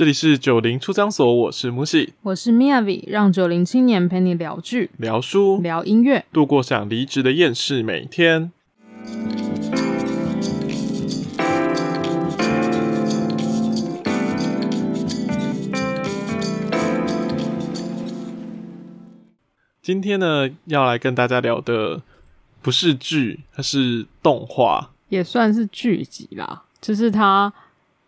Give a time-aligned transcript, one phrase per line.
[0.00, 8.50] 这里是九零出张所，我是木喜，我是 Miyavi，让九零青年陪你聊剧、聊书、聊音乐，度过想离职的厌世每一天。
[19.82, 22.00] 今天呢，要来跟大家聊的
[22.62, 27.52] 不是剧，它是动画，也算是剧集啦，就是它。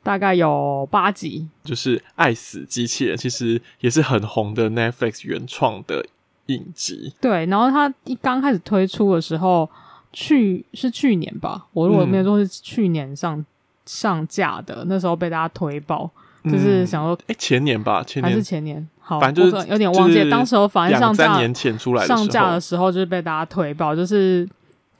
[0.02, 6.04] 大概有八集，就是《爱死机器人》，其实也是很红的 Netflix 原创的
[6.46, 7.14] 影集。
[7.20, 9.70] 对，然后它一刚开始推出的时候，
[10.12, 13.46] 去是去年吧，我如果没有说是去年上、嗯、
[13.86, 16.10] 上架的，那时候被大家推爆，
[16.44, 24.48] 就是想说，哎、嗯，前年吧，前年还是前年，好，反正就是有点忘记，就是、当时候反正上架年前出来上架的时候，就是被大家推爆，就是。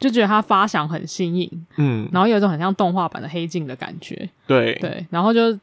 [0.02, 5.58] 就觉得它发想很新颖，嗯，然后有一种很像动画版的黑镜的感觉，对对，然后就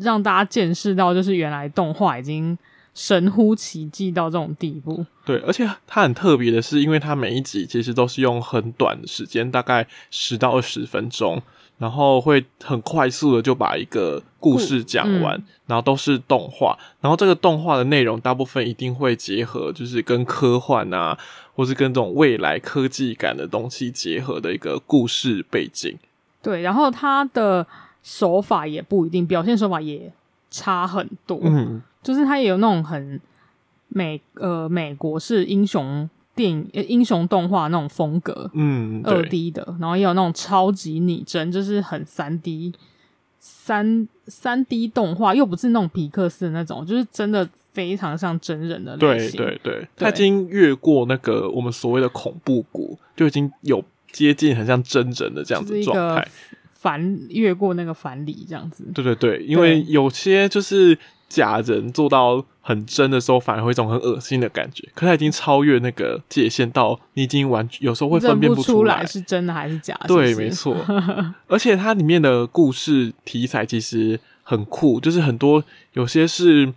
[0.00, 2.58] 让大家见识到，就是原来动画已经
[2.94, 5.06] 神乎其技到这种地步。
[5.24, 11.40] 对，而且它很特别的是，因为它每一集其实都是用很短的时间，大概十到二十分钟。
[11.76, 21.18] 然后会很快速的就把一个故事讲完，嗯、然后都是动画，然后这个动画的内容大部分一定会结合，就是跟科幻啊，
[21.54, 25.96] 或是跟这种未来科技感的东西结合的一个故事背景。
[26.42, 27.66] 对，然后它的
[28.02, 30.12] 手法也不一定，表现手法也
[30.50, 31.40] 差很多。
[31.42, 33.20] 嗯，就是它也有那种很
[33.88, 36.08] 美呃美国式英雄。
[36.36, 42.74] 电影英雄动画那种风格，嗯，二 D 的，然后也有那种超级拟真，就是很三 D
[43.38, 49.36] 三三 D 动画，又不是那种皮克斯的那种，就是真的非常像真人的类型。
[49.36, 56.26] 对对对，他已经越过那个我们所谓的恐怖谷，就已经有接近很像真人的这样子状态，
[56.72, 58.84] 反越过那个反理这样子。
[58.94, 60.96] 对对对，因为有些就是。
[61.26, 64.88] 假人做到很真的时候，反而会一种很恶心的感觉。
[64.94, 70.06] 可他已经超越那个界限，到你已经完全有时候会分辨不出来，是真的还是假的。
[70.06, 70.76] 对，是是没错。
[71.48, 76.72] 而且它里面的故事题材其实很酷，就是很多有些是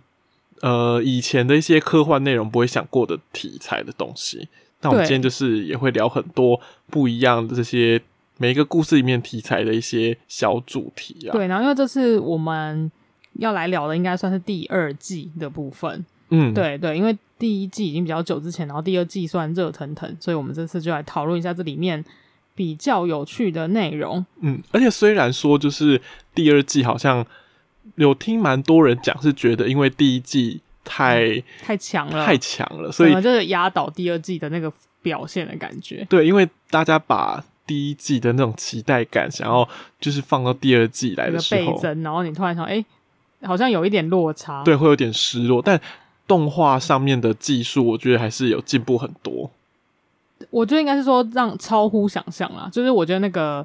[0.62, 4.48] 呃以前的一些科幻内容不会想过的题材的东西。
[4.80, 8.00] 那我们今天就是也会聊很多不一样的这些
[8.36, 11.32] 每一个故事里面题材的一些小主题啊。
[11.32, 12.90] 对，然后因为这次我们。
[13.34, 22.04] 要来聊的应该算是第二季的部分，嗯，对对，因为第一季已经比较久之前，然后第二季算热腾腾，所以我们这次就来讨论一下这里面
[22.56, 24.24] 比较有趣的内容。
[24.40, 26.00] 嗯，而且虽然说就是
[26.34, 27.24] 第二季好像
[27.98, 34.72] 有听蛮多人讲，是觉得因为第一季太、嗯、太强了，太强了，所以就是压倒第二季的那个
[35.02, 36.06] 表现的感觉。
[36.08, 39.68] 对，因为大家把第一季的那种期待感，想要
[40.00, 42.86] 就是放到第二季来的时候，倍增，然后你突然想，哎、欸。
[43.42, 45.62] 好像有一点落差，对，会有点失落。
[45.62, 45.80] 但
[46.26, 49.48] 动画上面的技术，我觉得还是有进步很多。
[50.50, 53.64] 我觉得应该是说让超乎想象啦，就是我觉得那个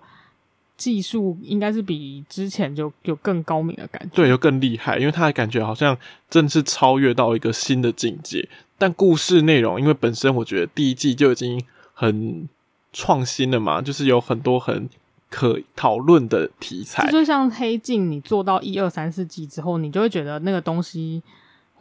[0.83, 5.97] 技术应该是比之前就有更高明的感觉，对，就更厉害，因为他的感觉好像
[6.29, 8.49] 真的是超越到一个新的境界。
[8.77, 11.63] 但故事内容，因为本身我觉得第一季就已经
[11.93, 12.49] 很
[12.91, 14.89] 创新了嘛，就是有很多很。
[15.35, 21.23] 可讨论的题材，就像黑镜，你做到一二三四季之后，你就会觉得那个东西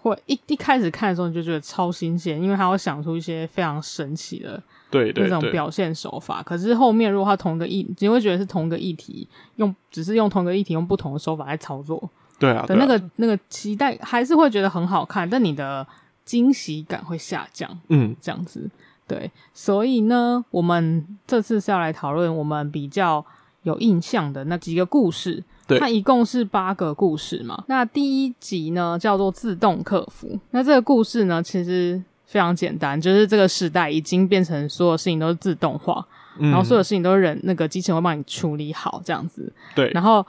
[0.03, 6.43] 会一一开始看的时候，你就觉得超新鲜，因为他会想出一些非常神奇的对那种表现手法。
[6.43, 9.27] 可是后面如果他同一个议，你会觉得是同一个议题，
[9.57, 15.87] 用只是用同一个议题用不同的手法来操作，对啊，的那个那个期待还是会觉得很好看，但你的
[16.25, 18.69] 惊喜感会下降，嗯，这样子
[19.07, 19.31] 对。
[19.55, 23.25] 所以呢，我们这次是要来讨论我们比较。
[23.65, 27.65] 有印象的那几个故事，对，它一共是八个故事嘛。
[27.69, 30.39] 那第一集呢，叫做自动客服。
[30.51, 36.07] 那这个故事呢，其实非常简单，就是这个时代已经变成所有事情都是自动化，
[36.39, 39.53] 嗯、然后所有事情都是人那个机器人会帮你处理好这样子。
[39.75, 40.27] 对，然后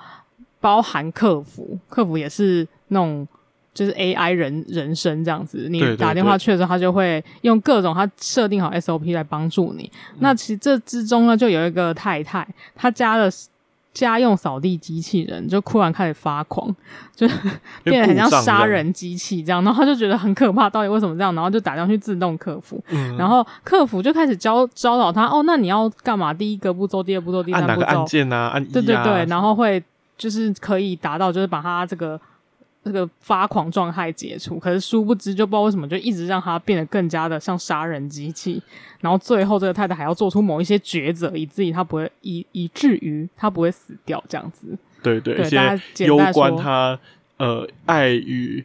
[0.60, 3.28] 包含客服，客服也是那种。
[3.74, 9.92] 就是 AI 人人生这样子，你打电话去的时候，他就会用各种他设定好 SOP 来帮助你。
[10.12, 10.18] 嗯。
[10.20, 13.32] 那其实这之中呢，就有一个太太，她家的
[13.94, 16.68] 家用扫地机器人就突然开始发狂，
[17.16, 17.28] 就
[17.84, 21.34] 变得很像杀人机器这样，然后他就觉得很可怕，到底为什么这样？
[21.36, 26.34] 然后就打电话去自动客服，嗯，然后客服就开始教教导他，哦，那你要干嘛？
[26.34, 28.50] 第一个步骤，第二步骤，第三步骤，按哪个按键啊？
[28.54, 28.68] 按啊？
[28.74, 29.84] 对对对，然后会
[30.18, 32.20] 就是可以达到，就是把他这个。
[32.84, 38.62] 这个发狂状态解除，可是殊不知就不知道为什么就一直让他变得更加的像杀人机器，
[39.00, 44.78] 然后最后这个太太还要做出某一些抉择，以至于他不会以以至于他不会死掉这样子。
[45.02, 47.00] 对对，对，大家简单说，攸关他
[47.38, 48.64] 呃爱与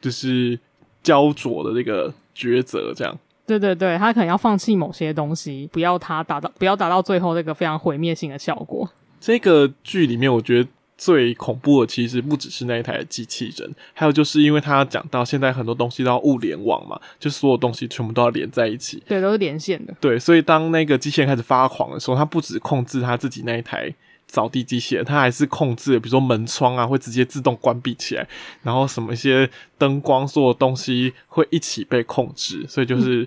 [0.00, 0.58] 就是
[1.02, 3.18] 焦灼的这个抉择，这样。
[3.46, 8.86] 对对对，他可能要放弃某些东西，不要他达到，不要达到最后那个非常毁灭性的效果。
[9.18, 10.68] 这个剧里面，我觉得
[10.98, 19.94] 最恐怖的其实不只是那一台机器人，还有就是因为他讲到现在很多东西都要物联网嘛，就所有东西全部都要连在一起，对，都是连线的。
[20.00, 23.94] 对，所以当那个机器人开始发狂的时候，他不止控制他自己那一台。
[24.30, 28.28] 扫地机器人，它还是控制，比如说门窗啊，会直接自动关闭起来，
[28.62, 29.48] 然后什么一些
[29.78, 33.26] 灯光，所有东西会一起被控制，所以就是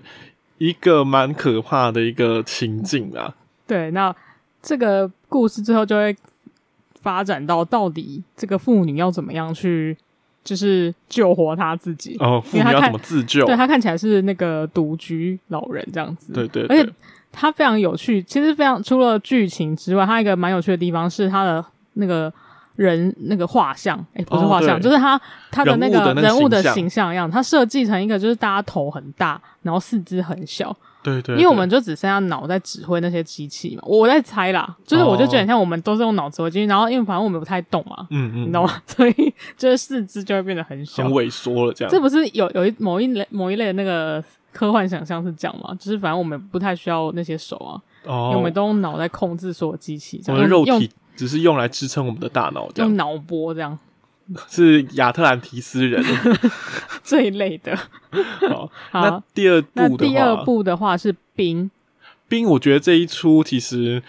[0.58, 3.34] 一个蛮可怕的一个情境啊。
[3.66, 4.14] 对，那
[4.62, 6.16] 这个故事最后就会
[7.02, 9.94] 发展到，到底这个妇女要怎么样去，
[10.42, 12.16] 就是救活她自己。
[12.20, 13.44] 哦，妇女要怎么自救？
[13.44, 16.32] 对，她看起来是那个独居老人这样子。
[16.32, 16.90] 对对对，而且。
[17.34, 21.64] 她非常有趣，其实非常除了剧情之外，它一个蛮有趣的地方是她的
[21.94, 22.30] 那个
[22.76, 25.18] 人那个画像，哎、欸，不是画像，哦、就是她
[25.50, 38.80] 她的那个人物的形象一样，她设计成一个就是大家头很大，然后四肢很小，对，对对，因为我们就只剩下脑在指挥那些机器嘛，我在猜啦，就是我就觉得像我们都是用脑指挥机器，然后因为反正我们不太动嘛，嗯嗯，你知道吗？
[38.86, 41.92] 所以就是四肢就会变得很小，很萎缩了这样。
[41.92, 44.22] 这不是有有一某一类某一类的那个。
[44.54, 45.74] 科幻想象是这样嘛？
[45.76, 53.78] 就是反正我们不太需要那些手啊，哦、因为我们都用脑在控制所有机器这样，我们的肉体只是用来支撑我们的大脑，用脑波这样。
[54.48, 56.02] 是亚特兰提斯人
[57.02, 57.76] 这一类的。
[58.48, 61.70] 好，好，那第二部的话，第二部的话是冰。
[62.28, 64.02] 冰，我觉得这一出其实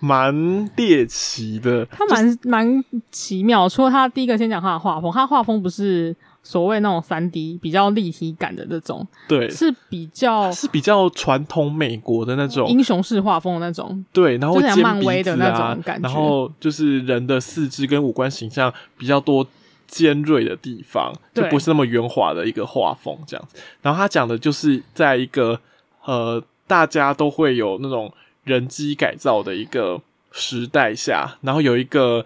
[0.00, 3.68] 蛮猎奇的，它蛮蛮奇妙。
[3.68, 6.14] 除了他第一个先讲他的画风，他画风不是。
[6.48, 19.44] 所谓那种三 D 比较立体感的那种，对，是比较是比较传统美国的那种英雄式画风的那种，对，然后像漫威的那种感觉，然后就是人的四肢跟五官形象比较多
[19.88, 23.58] 尖锐的地方，就不是那么圆滑的一个画风这样子。
[23.82, 25.60] 然后他讲的就是在一个
[26.04, 28.12] 呃大家都会有那种
[28.44, 30.00] 人机改造的一个
[30.30, 32.24] 时代下，然后有一个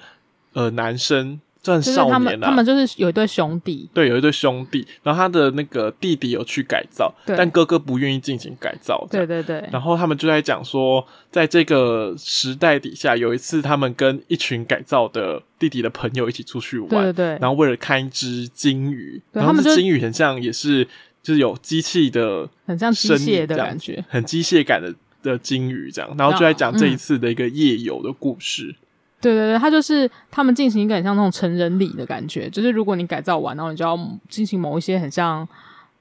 [0.53, 1.41] 呃男生。
[1.63, 4.87] 算少年、啊、他们他们就是有一对兄弟，对，有一对兄弟。
[5.03, 9.07] 然后他的那个弟弟有去改造，但哥哥不愿意进行改造。
[9.11, 9.69] 对对对。
[9.71, 17.27] 然后他们就在讲说，在这个时代底下，有一次他们跟一群改造的弟弟的朋友一起出去玩，对对对。
[17.41, 20.89] 然后为了看一只鲸鱼，然后这鲸鱼很像也是
[21.23, 26.11] 就是有机器的，很像机械的感觉，很机械感的的鲸鱼这样。
[26.17, 28.75] 然后就在讲这一次的一个夜游的故事。
[29.21, 35.47] 对对对，他就是他们进行一个很像那种成人礼的感觉，就是如果你改造完，然后你就要进行某一些很像，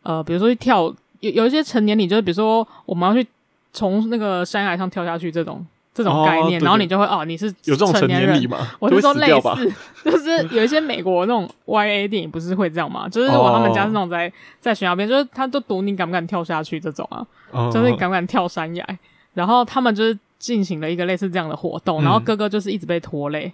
[0.03, 0.83] 呃，比如说去跳，
[1.19, 3.27] 有有一些成年礼，就是比如说我们要去
[3.73, 8.57] 从那个山崖上跳下去这种这种概念，然后你就会哦，你是有这种成年礼吗？
[8.79, 9.73] 我是说类似，
[10.05, 13.09] 就是有一些美国那种 YA 电影不是会这样吗？
[13.09, 14.31] 就是如果他们家是那种在
[14.61, 18.85] 在悬崖边，就是他都赌你敢不敢跳下去这种啊，哦、就是你敢不敢跳山崖，
[19.33, 20.17] 然后他们就是。
[20.39, 23.51] 进行了一个类似这样的活动，嗯、然后哥哥就是一直被拖累，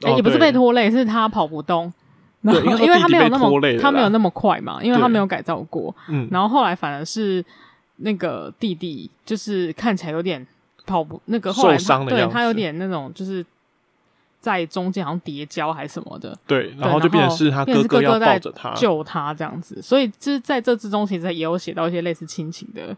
[0.00, 1.92] 欸哦、也不是被拖累，是他跑不动。
[2.42, 5.92] 然后因为他没有那么他没有那么快嘛，因为他没有改造过。
[6.08, 7.44] 嗯，然后后来反而是
[7.96, 10.46] 那个弟弟，就是看起来有点
[10.84, 13.44] 跑不那个后来受伤的样子，对他有点那种就是
[14.38, 16.38] 在中间好像叠跤还是什么的。
[16.46, 22.96] 对，然后就变成是他哥哥要抱着他救他这样子，所以就是在这之中其实也有写到一些类似亲情的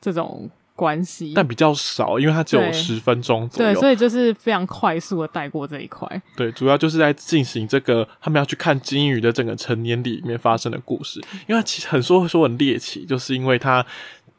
[0.00, 0.48] 这种。
[0.78, 6.08] 关系，但比较少，因为它只有十分钟左右，对，所以就是非常快速的带过这一块。
[6.36, 11.20] 对，主要就是在进行这个他们要去看金鱼的整个成年礼里面发生的故事。
[11.48, 13.84] 因为它其实很说会说很猎奇，就是因为它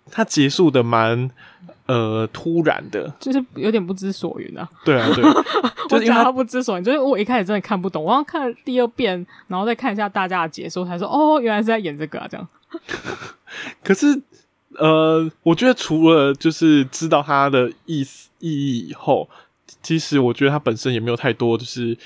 [0.10, 1.30] 它结束的蛮
[1.88, 4.66] 呃突然的，就是有点不知所云啊。
[4.86, 5.22] 对啊，对，
[5.90, 12.48] 就是因为他不知所云，就是我一开始真的看不懂，我要看第二遍，然后再看一下大家的解说，才说哦，原来是在演这个啊，这样。
[13.84, 14.22] 可是。
[14.80, 19.30] 呃，我觉得除了就是知道它的意思意义以后，
[19.84, 21.98] 其实我觉得它本身也没有太多，就是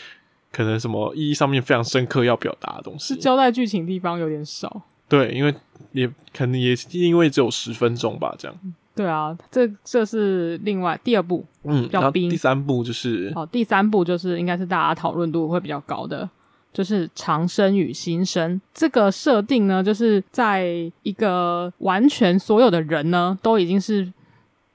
[0.51, 3.13] 可能什么意义上面非常深刻要表达的东西。
[3.13, 4.81] 是交代剧情地方有点少。
[5.07, 5.53] 对，因为
[5.91, 8.57] 也可能也因为只有十分钟吧，这样。
[8.95, 12.29] 对啊，这这是另外第二部，嗯，叫冰。
[12.29, 16.29] 第三部就是，好，第三部就是应该是大家讨论度会比较高的。
[16.73, 20.65] 就是长生与新生这个设定呢，就是在
[21.03, 24.11] 一个完全所有的人呢都已经是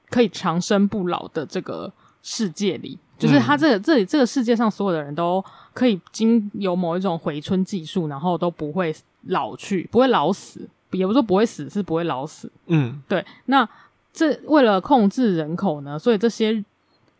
[0.09, 1.91] 可以长生不老的这个
[2.23, 12.49] 世界里，就是他这个这里这个世界上所有的人都可以经由某一种回春技术，然后都不会老去，不会老死，也不是说不会死，是不会老死。
[12.67, 13.25] 嗯，对。
[13.47, 13.67] 那
[14.13, 16.63] 这为了控制人口呢，所以这些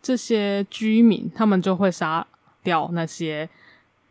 [0.01, 2.25] 这些居民他们就会杀
[2.63, 3.49] 掉那些。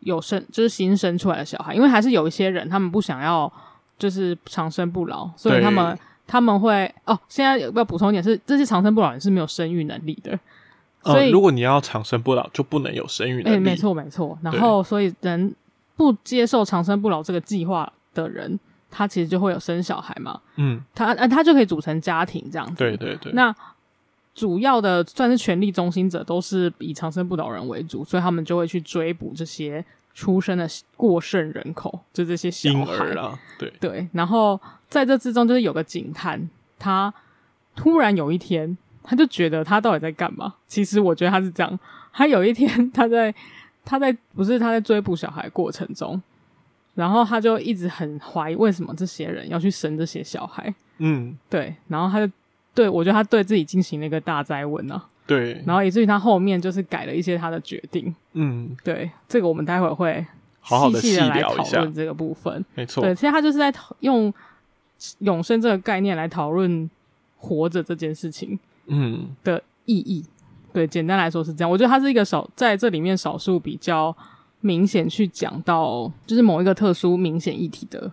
[0.01, 3.51] 有生就是新生出来的小孩，因为还是有一些人他们不想要
[3.97, 10.39] 就是长生不老，所以他们他们会哦，现在要补充一点是，这些长生不老人是没有生育能力的，
[11.03, 13.57] 所以、呃、如果你要长生不老，就不能有生育能力。
[13.57, 14.37] 没错没错。
[14.41, 15.53] 然后所以人
[15.95, 20.39] 不接受长生不老这个计划的人，他其实就会有生小孩嘛。
[20.55, 22.75] 嗯，他他就可以组成家庭这样子。
[22.75, 23.31] 对对对。
[23.33, 23.53] 那
[24.39, 30.65] 主要的算是权力中心者都是以长生不老人为主，所以他们就会去追捕这些出生的
[30.95, 33.37] 过剩人口，就这些小孩啦。
[33.59, 37.13] 对对，然后在这之中，就是有个警探，他
[37.75, 40.55] 突然有一天，他就觉得他到底在干嘛？
[40.69, 41.77] 其实我觉得他是这样，
[42.13, 43.35] 他有一天他在
[43.83, 46.21] 他在不是他在追捕小孩过程中，
[46.95, 50.73] 然后他就一直很怀疑为什么这些人要去生这些小孩。
[50.99, 52.31] 嗯，对，然后他就。
[52.73, 55.05] 对，我觉得他对自己进行了一个大灾问啊。
[55.27, 58.13] 对，然后以至于他后面就是改了一些他的决定。
[58.33, 60.25] 嗯，对，这个我们待会儿会
[60.63, 62.65] 细细的来讨论这个部分。
[62.73, 64.33] 没错，对，其实他就是在用
[65.19, 66.89] 永生这个概念来讨论
[67.37, 68.57] 活着这件事情，
[68.87, 70.25] 嗯的意义。
[70.25, 71.69] 嗯、对，简单来说是这样。
[71.69, 74.15] 我觉得他是一个少在这里面少数比较
[74.61, 78.11] 明显去讲到就是某一个特殊明显议题的。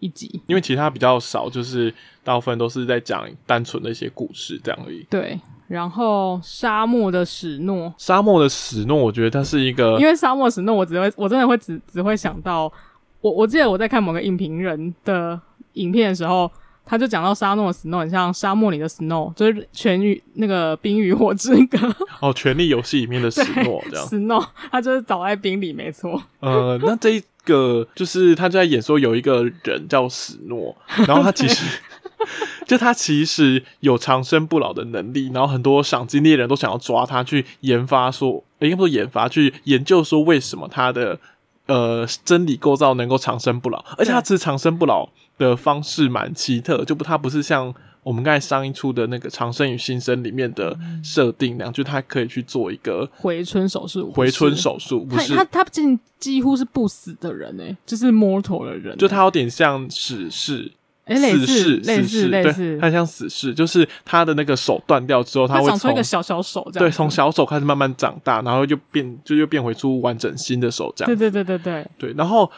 [0.00, 1.92] 一集，因为其他比较少，就是
[2.24, 5.06] 大部分都是在讲单纯的一些故事这样而已。
[5.08, 5.38] 对，
[5.68, 12.72] 然后沙漠的史诺，沙漠的史诺，我觉得它是一个，因为沙漠史诺，我只会，我真的会只只会想到，
[13.20, 15.40] 我我记得我在看某个影评人的
[15.74, 16.50] 影片的时候。
[16.88, 21.76] 他就讲到沙漠的 snow 很像沙漠里的 snow，就是全与那个冰与火之歌
[22.22, 24.06] 哦，权力游戏里面的史诺这样。
[24.06, 26.22] snow，他就是倒在冰里，没错。
[26.38, 30.76] 呃，那这一个就是他就在演说有一个人叫史诺，
[31.08, 31.64] 然后他其实
[32.66, 41.18] 就他其实有长生不老的能力，然后很多赏金猎人都想要抓他去研发说，说应该不是研发去研究说为什么他的
[41.66, 45.08] 呃真理构造能够长生不老，而且他其实长生不老。
[45.38, 47.74] 的方式蛮奇特，就不，他不是像
[48.06, 54.08] 我们刚才上一出的那个《长生与新生》里面的设定那样，嗯、就他可以去做一个回春手术。
[54.12, 60.70] 回春手术不是，他他竟几乎是不死的人诶，就是 mortal 的人，就他有点像死士，
[61.06, 71.10] 诶，死士，类似类似，他像死士，就是他的那个手断掉之后，他会长出一个小小手，这样对，从小手开始慢慢长大，然后就变，就又变回出完整新的手这样。
[71.10, 72.48] 对对对对对对，然后。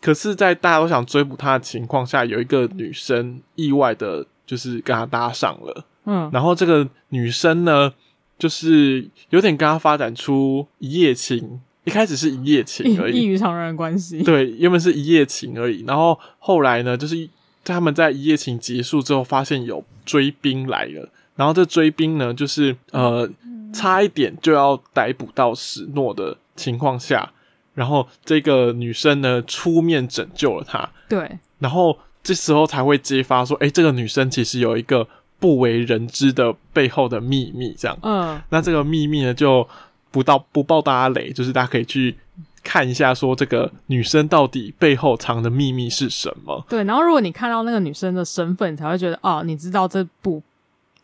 [0.00, 5.84] 可是，在大家都想追捕他的情况下，有一个女生意外的，就是跟他搭上了。
[6.06, 7.92] 嗯，然后这个女生呢，
[8.38, 11.60] 就是有点跟他发展出一夜情。
[11.84, 14.22] 一开始是一夜情而已，异于常人的关系。
[14.22, 15.84] 对，原本是一夜情而已。
[15.86, 17.28] 然后后来呢，就是
[17.64, 21.08] 他们在一夜情结束之后，发现有追兵来了。
[21.34, 23.26] 然后这追兵呢，就是呃，
[23.72, 27.30] 差一点就要逮捕到史诺的情况下。
[27.72, 35.06] 然后这个女生呢，出面拯救了他，对，然后这时候才会揭发说，哎，这个女生其实有一个
[35.38, 39.66] 不为人知的背后的秘密，这样，嗯，那这个秘密呢，就
[40.10, 42.16] 不到不爆大家雷，就是大家可以去
[42.62, 46.64] 看一下，说这个女生到底背后藏的秘密是什么？
[46.68, 50.42] 对，然后如果你看到那个女生的身份，你才会觉得，哦，你知道这部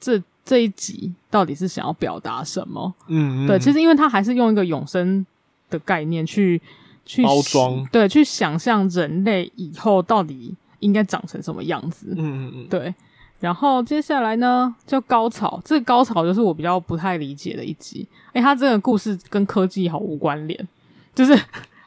[0.00, 2.92] 这这一集到底是想要表达什么？
[3.09, 5.25] 嗯，嗯，对，其实因为他还是用一个永生。
[5.71, 6.61] 的概念去
[7.06, 12.14] 去包装，对，去想象人类以后到底应该长成什么样子。
[12.16, 12.94] 嗯嗯嗯，对。
[13.40, 15.60] 然后接下来呢，叫高潮。
[15.64, 18.06] 这个高潮就是我比较不太理解的一集。
[18.32, 20.68] 诶，它这个故事跟科技毫无关联。
[21.14, 21.36] 就是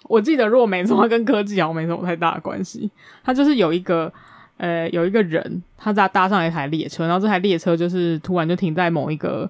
[0.04, 2.90] 我记得，如果没错，它跟科技好像没什么太大的关系。
[3.24, 4.12] 它就是有一个
[4.58, 9.50] 呃，有一个人，他在搭上一台列车，然后这台列车就是突然就停在某一个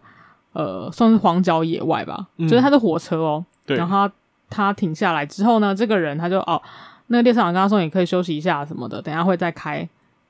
[0.54, 2.28] 呃，算是荒郊野外吧。
[2.38, 3.44] 嗯、就是它的火车哦。
[3.66, 3.78] 对。
[3.78, 4.14] 然后他。
[4.50, 6.62] 他停下来之后呢，这个人他就哦，
[7.08, 9.88] 那个列车长跟他说：“你可以休息一下什么的，等一下会再开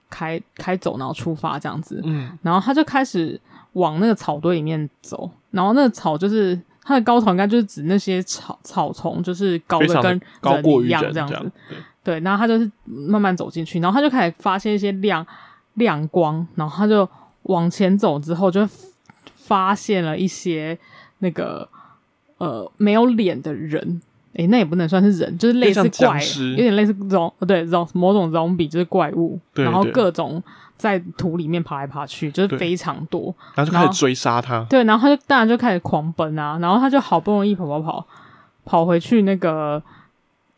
[0.09, 3.39] 开开走，然后出发这样子。”嗯，然后他就开始
[3.73, 11.51] 往那个草堆里面走，然后那个草就是他的高潮，应该就是指那些草草丛，就是高的跟人一样这样子。
[11.67, 15.25] 对，对，然后他就是慢慢走进去，然后他就开始发现一些亮
[15.73, 17.09] 亮光，然后他就
[17.43, 18.67] 往前走之后，就
[19.35, 20.77] 发现了一些
[21.19, 21.67] 那个
[22.37, 24.01] 呃没有脸的人。
[24.33, 30.41] 诶、欸，那也不能算是人，就是类似怪，有点类似这种，对，这种某种 zombie 就是怪物，然后各种
[30.77, 38.05] 在土里面爬来爬去，就是非常多，然后就开始追杀他，对，然后他就当然就开始狂奔啊，然后他就好不容易跑跑跑
[38.63, 39.81] 跑回去那个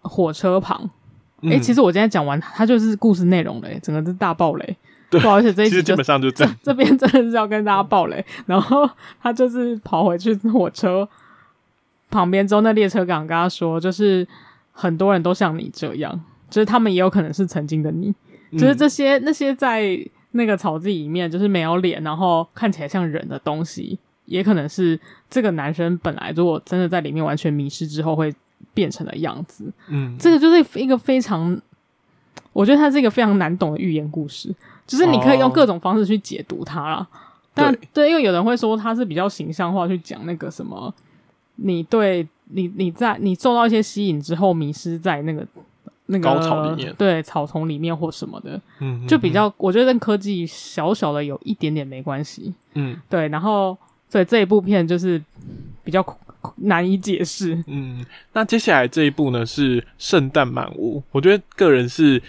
[0.01, 0.77] 火车旁，
[1.43, 1.51] 诶、嗯。
[1.51, 4.77] 欸，其实我今天讲完，他就是故事内容嘞，整个是大爆雷，
[5.09, 8.89] 对，不好意思，这一集基本上就这，这边真的是要跟大家爆雷，然后
[9.21, 11.07] 他就是跑回去火车。
[12.09, 14.27] 旁边之后，那列车长跟他说，就是
[14.71, 18.13] 很多人都像你这样，就是他们也有可能是曾经的你，
[18.53, 19.97] 就是这些那些在
[20.31, 24.99] 那个草地里面就是没有脸，然后看起来像人的东西，也可能是
[25.29, 28.33] 这个男生本来如果真的在里面完全迷失之后会
[28.73, 29.71] 变成的样子。
[29.87, 31.59] 嗯，这个就是一个非常，
[32.53, 34.53] 我觉得它是一个非常难懂的寓言故事，
[34.85, 36.97] 就是你可以用各种方式去解读它啦。
[36.97, 37.07] 哦。
[37.53, 40.93] 但对，对，因为有人会说他是比较形象化去讲那个什么，
[41.61, 45.45] 你对你你在你受到一些吸引之后迷失在那个
[46.07, 53.77] 那个高草里面，对草丛里面或什么的，嗯，就比较我觉得跟科技小小的有一点点没关系，嗯，对，然后
[54.09, 55.21] 所以这一部片就是
[55.83, 56.05] 比较
[56.55, 62.21] 难以解释，嗯，那接下来这一部呢是《圣诞满屋》，我觉得个人是。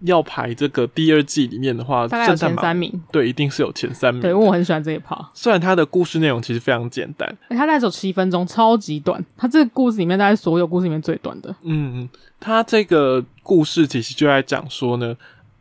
[0.00, 4.20] 要排这个第二季里面的话，大概有前三名，对，一定是有前三名。
[4.20, 5.16] 对，因为我很喜欢这一趴。
[5.32, 9.24] 虽然它的故事内容其实非常简单，欸、它大概走七分钟，超级短。
[9.36, 11.54] 它这个故事里面，大概所有故事里面最短的。
[11.62, 12.08] 嗯，
[12.38, 15.16] 它这个故事其实就在讲说呢，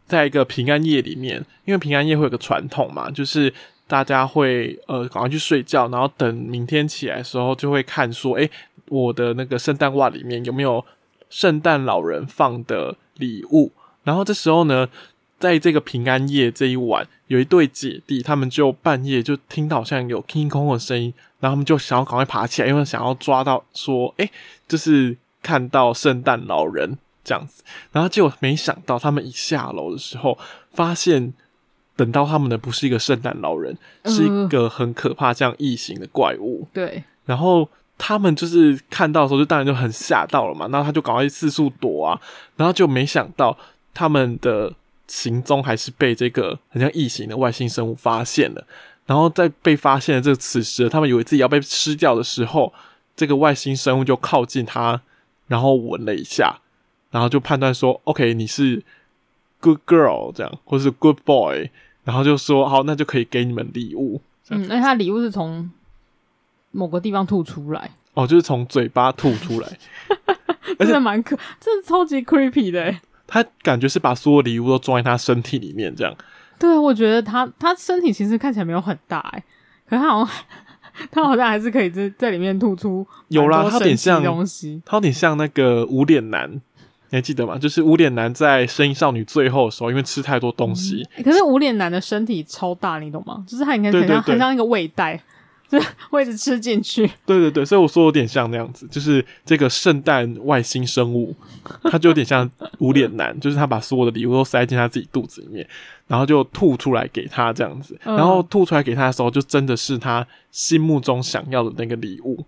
[0.06, 3.54] 在一个平安夜里面，因为平安夜会有个传统嘛，就是
[3.88, 8.52] 大家会呃赶快去睡觉，然后等明天起来的时候，就会看说，哎、欸，
[8.90, 10.84] 我的那个圣诞袜里面有没有
[11.30, 13.72] 圣诞老人放的礼物。
[14.04, 14.88] 然后这时候呢，
[15.40, 24.30] 在这个平安夜这一晚，有一对姐弟，他们就半夜就听到好像有空空的声音，然后他们就想要赶快爬起来，因为想要抓到说，哎，
[24.68, 27.64] 就是看到圣诞老人这样子。
[27.92, 30.38] 然后结果没想到，他们一下楼的时候，
[30.74, 31.34] 发现
[31.96, 36.68] 等到他们的不是一个圣诞老人，是一个很可怕这样异形的怪物。
[36.74, 37.70] 对，然后。
[37.96, 40.68] 他们就是看到的时候，就当然就很吓到了嘛。
[40.70, 42.20] 然后他就赶快四处躲啊，
[42.58, 43.56] 然后就没想到
[43.94, 44.74] 他们的
[45.08, 48.66] 行踪还是被这个很像异形的外星生物发现了。
[49.06, 52.74] 然后在被发现的这个此时，他们以为自己要被吃掉的时候，
[53.16, 55.02] 这个外星生物就靠近他，
[55.48, 56.60] 然后闻了一下，
[57.12, 58.84] 然后就判断说：“OK，你是
[59.60, 61.70] good girl 这样，或是 good boy。”
[62.06, 65.70] 然后就说：“好，那就可以给你们礼物。”嗯，那他礼物是从。
[66.76, 69.78] 某个地方吐出来哦，就是从嘴巴吐出来，
[70.80, 72.92] 真的蛮可，真的超级 creepy 的。
[73.28, 76.16] 他感觉是把所有礼物都装在他身体里面，这样。
[76.60, 79.44] 对，我觉得他他身体其实看起来没有很大，哎，
[79.88, 80.36] 可是他好像
[81.12, 87.58] 他好像还是可以在在里面吐出有啦，他有点像东西，他有点像那个无脸男，你还记得吗？
[87.58, 93.44] 就是无脸男在《声音少女》最后的时候，因为吃太多东西，嗯、可是无脸男的身体超大，你懂吗？
[93.48, 95.20] 就是他应该很像很像一个胃袋。
[96.10, 101.36] 会一直吃进去，对对对，所以我说有点像那样子，就是这个圣诞外星生物，
[101.84, 105.68] 他就有点像无脸男，就是他把所有的礼物都塞进他自己肚子里面，
[106.08, 112.46] 然后就吐出来给他这样子，然后吐出来给他的时候，就真的是他心目中想要的那个礼物，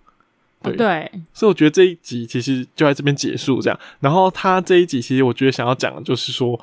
[0.62, 6.60] 对、所以我觉得这一集其实就在这边结束这样，然后他这一集其实我觉得想要讲的就是说，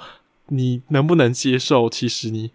[0.48, 2.50] 你能不能接受，其实你。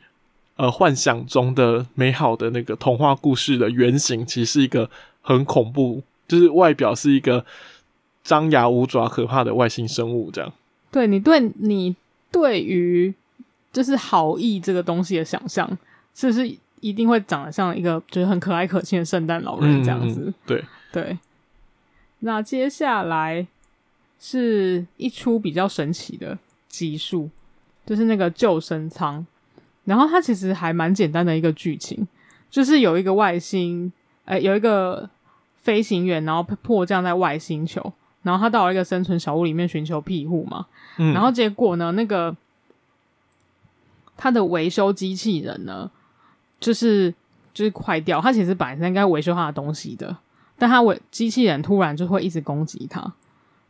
[0.58, 4.90] 呃，幻想中的美好的那个童话故事的原型，其实是一个
[5.22, 7.46] 很恐怖，就是外表是一个
[8.24, 10.32] 张牙舞爪、可怕的外星生物。
[10.32, 10.52] 这样，
[10.90, 11.96] 对你对你
[12.32, 13.14] 对于
[13.72, 15.78] 就是好意这个东西的想象，
[16.16, 20.22] 是不是一定会长得像一个就是很可爱可亲的圣诞老人这样子？
[20.26, 21.18] 嗯、对对。
[22.22, 23.46] 那接下来
[24.20, 26.36] 是一出比较神奇的
[26.68, 27.30] 集数，
[27.86, 29.24] 就是那个救生舱。
[29.88, 32.06] 然后它其实还蛮简单的一个剧情，
[32.50, 33.90] 就是有一个外星，
[34.26, 35.10] 呃，有一个
[35.56, 40.66] 飞行员，然后迫降在外星球，然后他到了一个生存小屋里面寻求庇护嘛。
[40.98, 41.14] 嗯。
[41.14, 42.36] 然后结果呢，那个
[44.18, 45.90] 他的维修机器人呢，
[46.60, 47.14] 就是
[47.54, 48.20] 就是坏掉。
[48.20, 50.18] 他其实本来应该维修他的东西的，
[50.58, 53.14] 但他维机器人突然就会一直攻击他。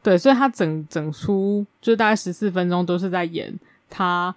[0.01, 3.53] 对，所以他整整出就是大概十四分钟都是在演
[3.87, 4.35] 他。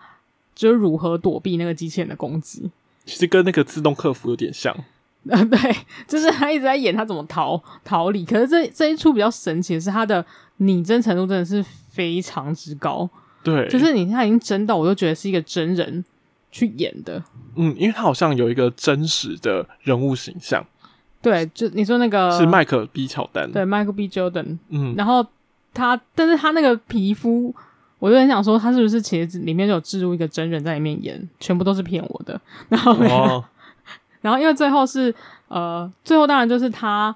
[0.61, 2.71] 就是如何躲避那个机器人的攻击，
[3.07, 4.77] 其实跟那个自动客服有点像。
[5.25, 5.59] 嗯，对，
[6.07, 8.27] 就是他一直在演他怎么逃逃离。
[8.27, 10.23] 可是这这一出比较神奇的是，他的
[10.59, 13.09] 拟真程度真的是非常之高。
[13.43, 16.05] 对，就是你他已经真到，我都觉得是一个真人
[16.53, 17.25] 去演的。
[17.55, 20.63] 嗯，因为他好像有一个真实的人物形象。
[21.23, 24.59] 对，就你说那个是迈克 B 乔丹，对，Michael B Jordan。
[24.69, 25.27] 嗯，然后
[25.73, 27.55] 他，但是他那个皮肤。
[28.01, 32.41] 我就很想说，他是不是其实里面就有置入一个真人在里面演，全部都是骗我的。
[32.69, 33.45] 然后，哦、
[34.23, 35.15] 然后因为最后是
[35.49, 37.15] 呃，最后当然就是他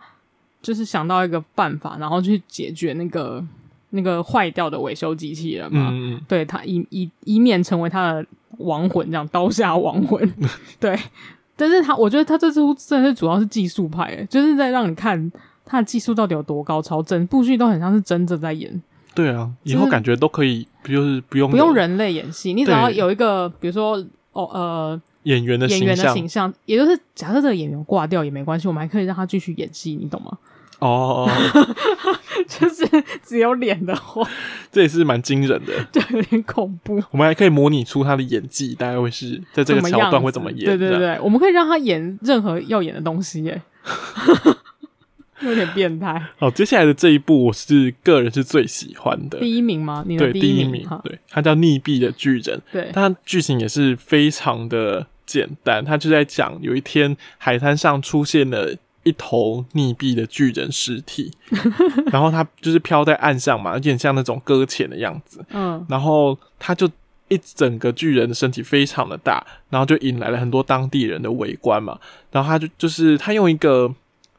[0.62, 3.42] 就是想到一个办法，然后去解决那个
[3.90, 5.90] 那个坏掉的维修机器人嘛。
[6.28, 8.26] 对，他以以以免成为他的
[8.58, 10.32] 亡魂，这样刀下亡魂。
[10.78, 10.98] 对，
[11.56, 15.32] 但是他我觉得他这出真的是主要是技术派，就是在让你看
[15.64, 18.82] 他的技术到底有多高超，整部剧都很像是真的在演。
[19.14, 23.96] 对啊，以后感觉都可以，就是不用不用人类演戏，你只要有一个，比如说
[24.32, 30.36] 哦呃演员的演员的形象，也就是假设这个演员挂掉也没关系，我们还可以让他继续演戏，你懂吗？
[30.80, 31.30] 哦，
[32.46, 32.84] 就是
[33.22, 34.28] 只有脸的话，
[34.70, 37.00] 这也是蛮惊人的，对，有点恐怖。
[37.12, 40.64] 我们还可以模拟出他的演技，大概会是在这个桥段会怎么演？
[40.66, 43.62] 对对对，我们可以让他演任何要演的东西，耶。
[45.40, 46.22] 有点变态。
[46.38, 50.04] 好，接下来的这一部我是个人是最喜欢的，第一名吗？
[50.06, 61.32] 你的第一名，对，第一名，对，它叫《溺毙的巨人》，对，它剧情也是非常的简单，它就在讲有一天海滩上出现了一头溺毙的巨人尸体，
[62.12, 66.88] 然后它就是飘在岸上嘛，有点像那种搁浅的样子，嗯，然后它就
[67.28, 71.98] 一整个巨人的身体非常的大，然后就引来了很多当地人的围观嘛，
[72.30, 73.92] 然后他就就是他用一个。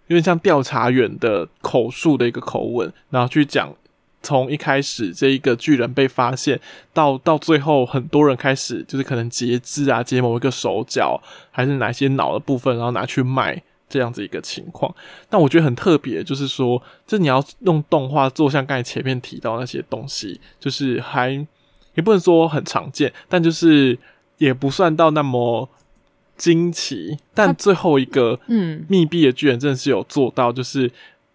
[0.08, 3.74] 有点像调查员的口述的一个口吻，然后去讲
[4.22, 6.60] 从一开始这一个巨人被发现，
[6.94, 14.94] 到到最后很多人开始就是可能截肢啊，截某一个手脚，还是哪些脑的部分，然后拿去卖这样子一个情况。
[15.30, 21.32] 但我觉得很特别，就是说这你要用动画做，像刚才前面提到那些东西，就是还
[21.96, 23.98] 也不能说很常见，但就是
[24.38, 25.70] 也不算到那么。
[26.38, 30.92] 惊奇，但最后一个嗯，密闭的巨人真的是有做到，就是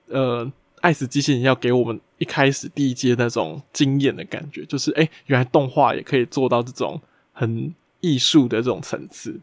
[0.09, 7.01] 呃，爱死机器人要给我们一开始第一阶那种惊艳的感觉，就是哎、欸，原来动画也可以做到这种
[7.33, 9.41] 很艺术的这种层次。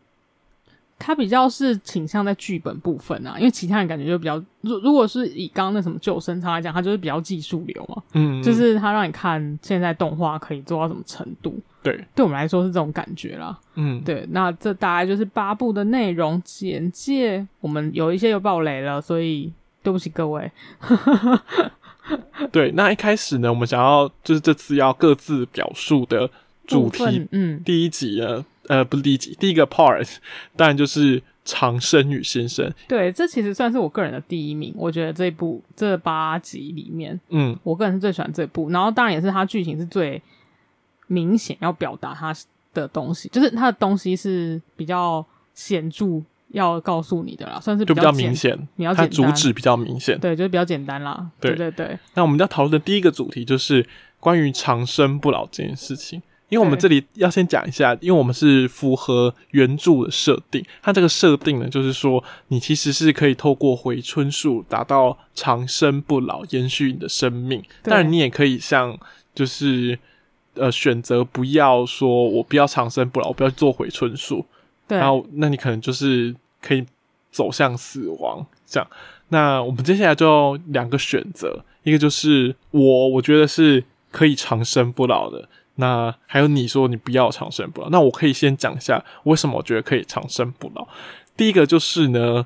[0.99, 11.59] 他比较是倾向在剧本部分啊，因为其他人感觉就比较，如如果是以刚刚那什么救生舱来讲，他就是比较技术流嘛，嗯，就是他让你看现在动画可以做到什么程度。
[11.83, 13.57] 对，对我们来说是这种感觉啦。
[13.75, 17.47] 嗯，对，那这大概就是八部的内容简介。
[17.61, 20.51] 我们有一些又爆雷了，所以对不起各位。
[22.51, 26.29] 对，那一开始呢，我们想要就是这次要各自表述的
[26.65, 27.27] 主题。
[27.31, 30.17] 嗯，第一集呢，呃，不是第一集，第一个 part
[30.55, 32.71] 当然就是长生与先生。
[32.87, 34.73] 对，这其实算是我个人的第一名。
[34.77, 38.69] 我觉得这部这八集里面，嗯，我个人是最喜欢这部。
[38.69, 40.21] 然后当然也是它剧情是最。
[41.09, 42.35] 明显要表达它
[42.73, 48.67] 的东西，就是它的东西是比较显著要告诉你的啦，算是比较，就比较明显。
[48.75, 51.25] 你要他主旨比较明显，对，就是比较简单啦。
[51.39, 51.97] 对对对。
[52.15, 53.87] 那我们要讨论的第一个主题就是
[54.19, 67.63] 关于长生不老这件事情，因为我们这里要先讲一下，因为我们是符合原著的设定，它这个设定呢，就是说你其实是可以透过回春术达到长生不老，延续你的生命。
[67.83, 68.97] 当然，你也可以像
[69.33, 69.99] 就是。
[70.59, 74.43] 呃，选择不要说，我不要长生不老，我不要做回春术，
[74.87, 76.83] 对，然后那你可能就是可以
[77.31, 78.89] 走向死亡这样。
[79.27, 85.47] 那我们接下来就两个选择，一个就是我，我觉得是可以长生不老的。
[85.77, 90.87] 那还有你说你不要长生不老，那我可以先讲一下为什么我觉得可以长生不老。
[91.35, 92.45] 第一个就是呢，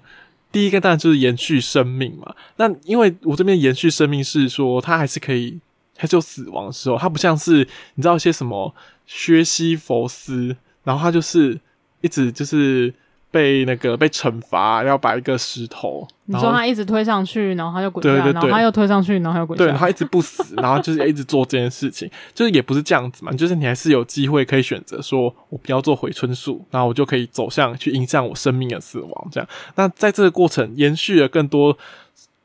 [0.52, 2.34] 第一个当然就是延续生命嘛。
[2.56, 5.60] 那因为我这边延续生命是说，它还是可以。
[5.94, 7.58] 它就死亡的时候，它不像是
[7.94, 8.74] 你知道一些什么
[9.06, 11.60] 薛西佛斯，然后它就是
[12.00, 12.92] 一直就是
[13.32, 29.50] 被那个被惩罚，要把一个石头，你说他一直推上去，然后他就滚下来，对对对，然后他又推上去，然后他又滚下来，对，他一直不死，然后就是一直做这件事情，就是也不是这样子嘛，就是你还是有机会可以选择说，我不要做回春术，然后我就可以走向去影响我生命的死亡，这样。
[29.76, 31.78] 那在这个过程延续了更多。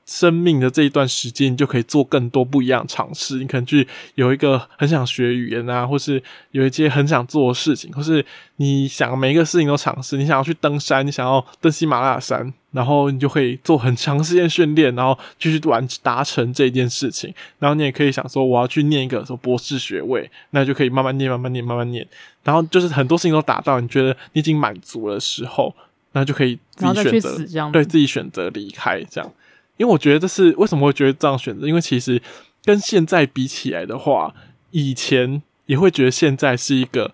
[0.06, 3.38] 生命的这一段时间，你就可以做更多不一样尝试。
[3.38, 8.24] 你可能去有一个很想学语言啊，或是有一些很想做的事情，或是
[8.56, 10.16] 你想每一个事情都尝试。
[10.16, 17.34] 你想要去登山，你想要登喜马拉雅山，然后你就可以做很长时间训练，然后继续完达成这件事情。
[17.58, 22.06] 然后你也可以想说，我要去念一个什么博士学位，那就可以慢慢念，慢慢念，慢慢念。
[22.44, 25.74] 然后就是很多事情都达到，你觉得你已经满足的时候，
[26.12, 29.32] 那就可以自己选择，对自己选择离开这样。
[29.76, 31.66] 因为我觉得这是为什么会觉得这样选择？
[31.66, 32.20] 因为其实
[32.64, 34.34] 跟现在比起来的话，
[34.70, 37.12] 以前也会觉得现在是一个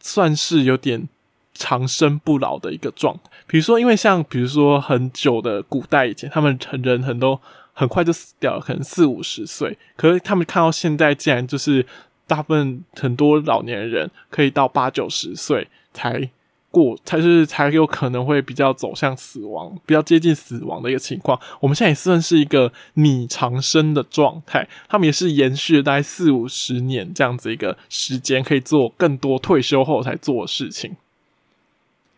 [0.00, 1.08] 算是有点
[1.52, 3.30] 长生不老的一个状态。
[3.46, 7.40] 比如说，因为像比如说很久的古代以前，他们很人很多
[7.72, 9.76] 很快就死掉了，可能四五十岁。
[9.96, 11.84] 可是他们看到现在，竟然就是
[12.26, 16.30] 大部分很多老年人可以到八九十岁才。
[16.76, 21.40] 过才是才有可能会比较走向死亡，比较接近死亡的一个情况。
[21.60, 30.94] 我们现在也算是一个拟长生的状态，他们也是延续了大概四五十年这样子一个时间，可以做更多退休后才做的事情。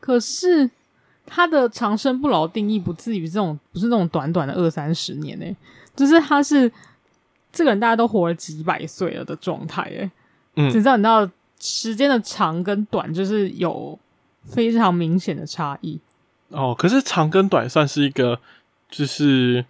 [0.00, 0.68] 可是
[1.24, 5.56] 他的长生不老定义不至于这种，不是那种短短的二三十年呢、欸，
[5.94, 6.72] 就是他是
[7.52, 10.10] 这个人大家都活了几百岁了的状态，哎，
[10.56, 13.98] 嗯，只知道你知道时间的长跟短，就是有
[14.50, 16.00] 非常明显的差异。
[16.48, 18.40] 哦，可是长跟短算是一个
[18.90, 19.64] 就是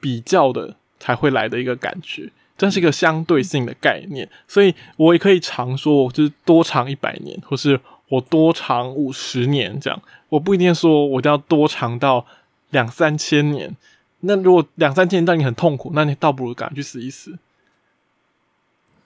[0.00, 12.24] 比较的才会来的一个感觉，这是一个相对性的概念，所以我也可以常说，就是多长一百年，或是我多长五十年这样，我不一定说我要多长到
[12.70, 13.76] 两三千年。
[14.20, 17.36] 那如果两三千年让你很痛苦，那你倒不如赶快去死一死。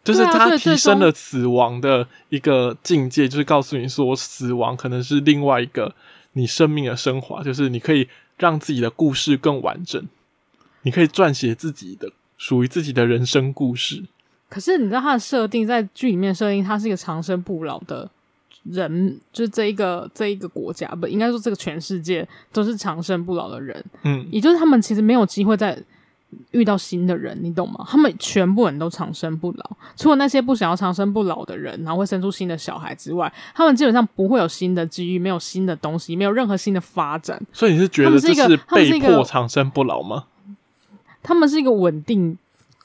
[0.03, 5.95] 就是他提升了死亡的一个境界，就是告诉你说，死亡可能是另外一个
[6.33, 8.09] 你生命的升华，就是你可以
[8.39, 10.03] 让自己的故事更完整，
[10.83, 14.05] 你可以撰写自己的属于自己的人生故事。
[14.49, 18.11] 可是你知道他的设定，在剧里面设定，他是一个长生不老的。
[18.65, 25.83] 人就是这一个这一个国家，不应该说这个全世界都是长生不老的人，嗯，也就是他们其实没有机会再
[26.53, 27.85] 遇到新的人，你懂吗？
[27.89, 37.41] 他们全部人都长生不老，除了那些不想要长生不老的人，然后会生出新的小孩之外，他们基本上不会有新的机遇，没有新的东西，没有任何新的发展。
[37.53, 40.25] 所以你是觉得这是被迫长生不老吗？
[41.23, 42.37] 他们是一个稳定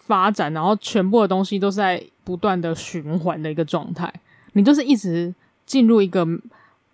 [0.05, 4.13] 发展，然后全部的东西都是在不断的循环的一个状态，
[4.53, 5.33] 你就是一直。
[5.65, 6.23] 进入一个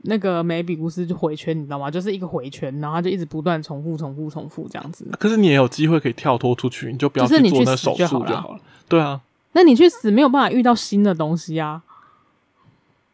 [0.04, 1.90] 那个梅比乌斯就回圈，你知道吗？
[1.90, 5.06] 就是一个回圈，然后它就一直不断重复、重复、重复这样子。
[5.20, 8.60] 可是你也有机会可以跳脱出去，你就不要去做那手术就好了。
[8.88, 9.22] 对啊，
[9.54, 11.84] 那你去死没有办法遇到新的东西啊，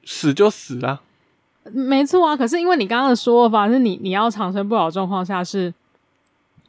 [0.03, 1.01] 死就死啊。
[1.71, 2.35] 没错啊。
[2.35, 5.73] 可是因为你刚刚的说法是你你要长生不老状况下是。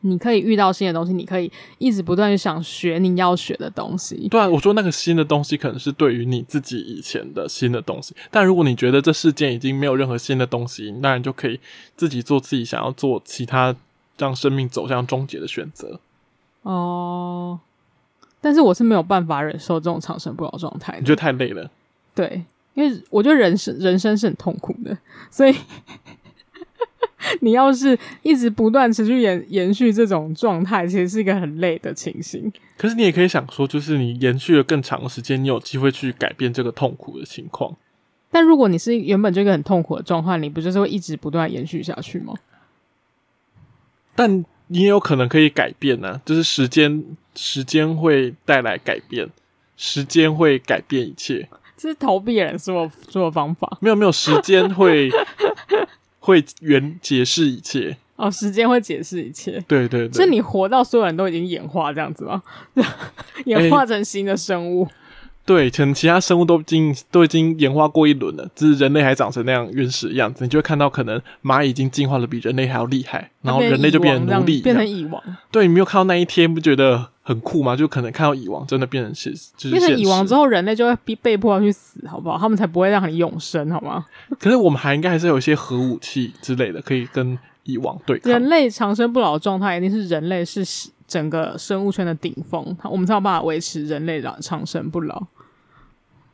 [0.02, 4.28] 你可以遇到新的东西，你可以一直不断去想学你要学的东西。
[4.28, 11.58] 对啊，我说那个新的东西可能是对于你自己以前的新的东西，但如果你觉得这世间已经没有任何新的东西，那你就可以
[11.96, 13.74] 自己做自己想要做其他
[14.16, 15.98] 让生命走向终结的选择。
[16.62, 17.58] 哦，
[18.40, 21.68] 但是我是没有办法忍受这种长生不老状态，你觉得太累了？
[22.14, 24.96] 对，因为我觉得人生人生是很痛苦的，
[25.30, 25.54] 所以。
[27.40, 32.52] 你要是一直不断持续延延续这种状态，其实是一个很累的情形。
[32.76, 37.76] 可是你也可以想说，就是你延续了更长的时间，你有机会去改变这个痛苦的情况。
[38.30, 42.34] 但如果你是原本就一个很痛苦的状况，你不就是会一直不断延续下去吗？
[44.14, 47.04] 但你也有可能可以改变呢、啊，就是时间，
[47.34, 49.28] 时间会带来改变，
[49.76, 51.48] 时间会改变一切。
[51.76, 53.78] 这是逃避人说说的方法。
[53.80, 55.10] 没有没有，时间会。
[56.28, 59.52] 会原解释一切哦，时间会解释一切。
[59.66, 62.42] 对对对，所以你活到所有人都已经演化这样子吗？
[63.46, 64.84] 演化成新的生物？
[64.84, 64.90] 欸、
[65.46, 70.44] 对，可能其他生物都已经都已经演化过一轮了，只是人类还长成那样原始的样子。
[70.44, 75.22] 你就会看到，可能蚂蚁已经进化的比人类还要厉害，然后人类就变成奴隶，变成蚁王。
[75.50, 77.76] 对，你没有看到那一天，不觉得很酷吗？
[77.76, 82.38] 就可能看到蚁王真的变成现实，就是、变成蚁王之后，人类就会被被迫要去死，好不好？
[82.38, 84.06] 他们才不会让你永生，好吗？
[84.40, 88.32] 可是我们还应该还是有一些核武器之类的，可以跟蚁王对抗。
[88.32, 90.64] 人类长生不老的状态，一定是人类是
[91.06, 95.26] 整个生物圈的顶峰，我们才有办法维持人类的长生不老。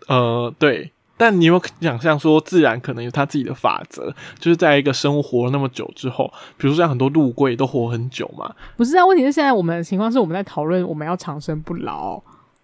[0.07, 0.93] 呃，对。
[1.17, 8.53] 但你有想象说，自然可能有它自己的法则，就是在一个生物活了那么久之后，比如说像很多陆龟都活很久嘛。
[8.77, 12.21] 不是啊，问题是现在我们的情况是我们在讨论我们要长生不老。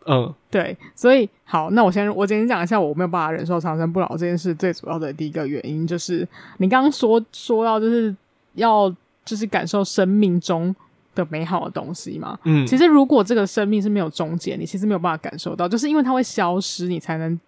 [0.07, 8.13] 嗯，对，所以好，那我先我简单讲一下我没有办法忍受长生不老这件事最主要的第一个原因，就是你刚刚说说到就是
[8.55, 8.93] 要
[9.25, 10.75] 就是感受生命中
[11.15, 12.37] 的美好的东西嘛。
[12.45, 17.39] 嗯，其实如果这个生命是没有终结，你其实没有办法感受到，就是因为它会消失，你才能。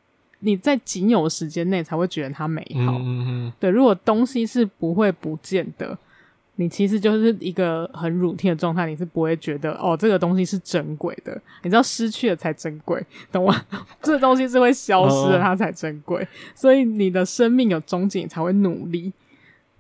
[0.44, 3.70] 你在仅有的时间内才会觉得它美好，嗯嗯对。
[3.70, 5.96] 如果东西是不会不见的，
[6.56, 11.40] 你其实就是一个很 routine 的状态，你是不会觉得哦，这个东西是珍贵的。
[11.62, 13.00] 你知道失去了才珍贵，
[13.30, 13.64] 懂吗？
[14.02, 16.22] 这东西是会消失的，它才珍贵。
[16.22, 19.12] 哦、所以你的生命有终结，你才会努力。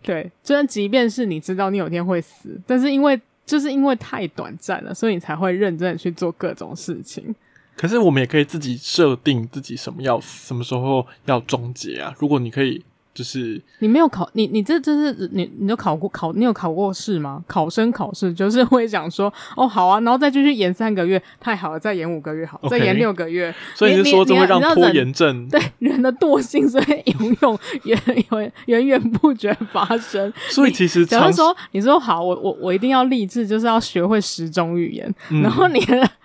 [0.00, 7.34] 对，虽然即便是你知道你有一天会死，但是因为就是因为太短暂了，所以你才会认真的去做各种事情。
[7.76, 12.14] 可是我们也可以自己设定自己什么要什么时候要终结啊？
[12.18, 12.82] 如果你可以。
[13.14, 17.44] 就是你没有考你你这这是你你有考过考你有考过试吗？
[17.46, 23.54] 考生考试就是会想说哦好啊，然后再继续延三个月，太好了，再延五个月好，okay, 再延六个月。
[23.74, 30.32] 所以你是说这会让拖延症对人的惰性所以永永源源源源不绝发生。
[30.48, 35.78] 所以其实假如说你说好，我我我一定要立志，就是要学会十种语言，嗯、然后你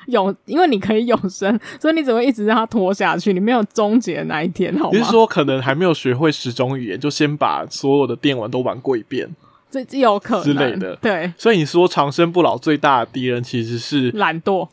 [0.07, 4.97] 永因为你可以永生，所以你只会一直让它拖下去，你没有终结的那一天，好吗？
[4.97, 9.29] 你是说可能还没有学会十种语言，就先把所有的电玩都玩过一遍，
[9.69, 10.95] 这有可能之类的。
[10.97, 14.67] 对，所以你说长生不老最大的敌人其实是懒惰。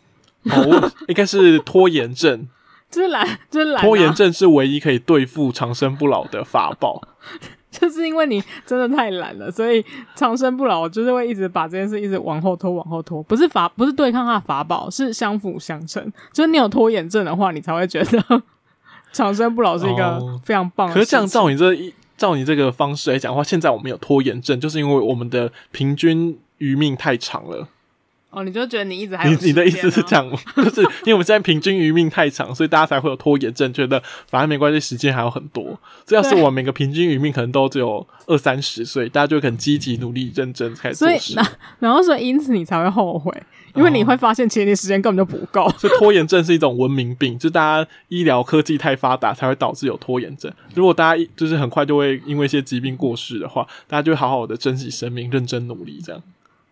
[0.44, 2.48] 哦，应该是拖延症。
[2.90, 3.84] 就是懒，就是懒、啊。
[3.84, 7.02] 拖延症是唯一可以对付长生不老的法宝。
[7.78, 9.84] 就是因为你真的太懒了，所以
[10.14, 13.20] 长生不老就是会一直把这件事一直往后拖，往后拖。
[13.24, 16.00] 不是法，不是对抗它的法宝，是相辅相成。
[16.32, 18.42] 就是你有拖延症的话，你才会觉得
[19.12, 20.94] 长生不老是一个非常棒的、哦。
[20.94, 27.68] 可是这样照你这一照你这个方式来讲的话，现在我们有拖延症，就是因为我们的平均余命太长了。
[28.34, 30.38] 哦，你就觉得你一直还你你的意思是这样吗？
[30.56, 35.78] 就是因为我们现在平均余命太长，所以大家才会有拖延症，觉得反正没关系，时间还有很多。
[36.04, 41.34] 这要是我每个平均余命可能都只有二三十岁，大家就会很积极努力认真开始做事。
[41.34, 41.46] 所以，
[41.78, 43.32] 然后所以因此你才会后悔，
[43.74, 45.68] 因为你会发现其实你时间根本就不够。
[45.78, 50.52] 所以拖延症是一种文明病，就大家医疗科技太发达才会导致有拖延症。
[50.74, 56.22] 如果大家就是很快就会因为一些疾病过世的话，大家就会好好的珍惜生命，认真努力这样。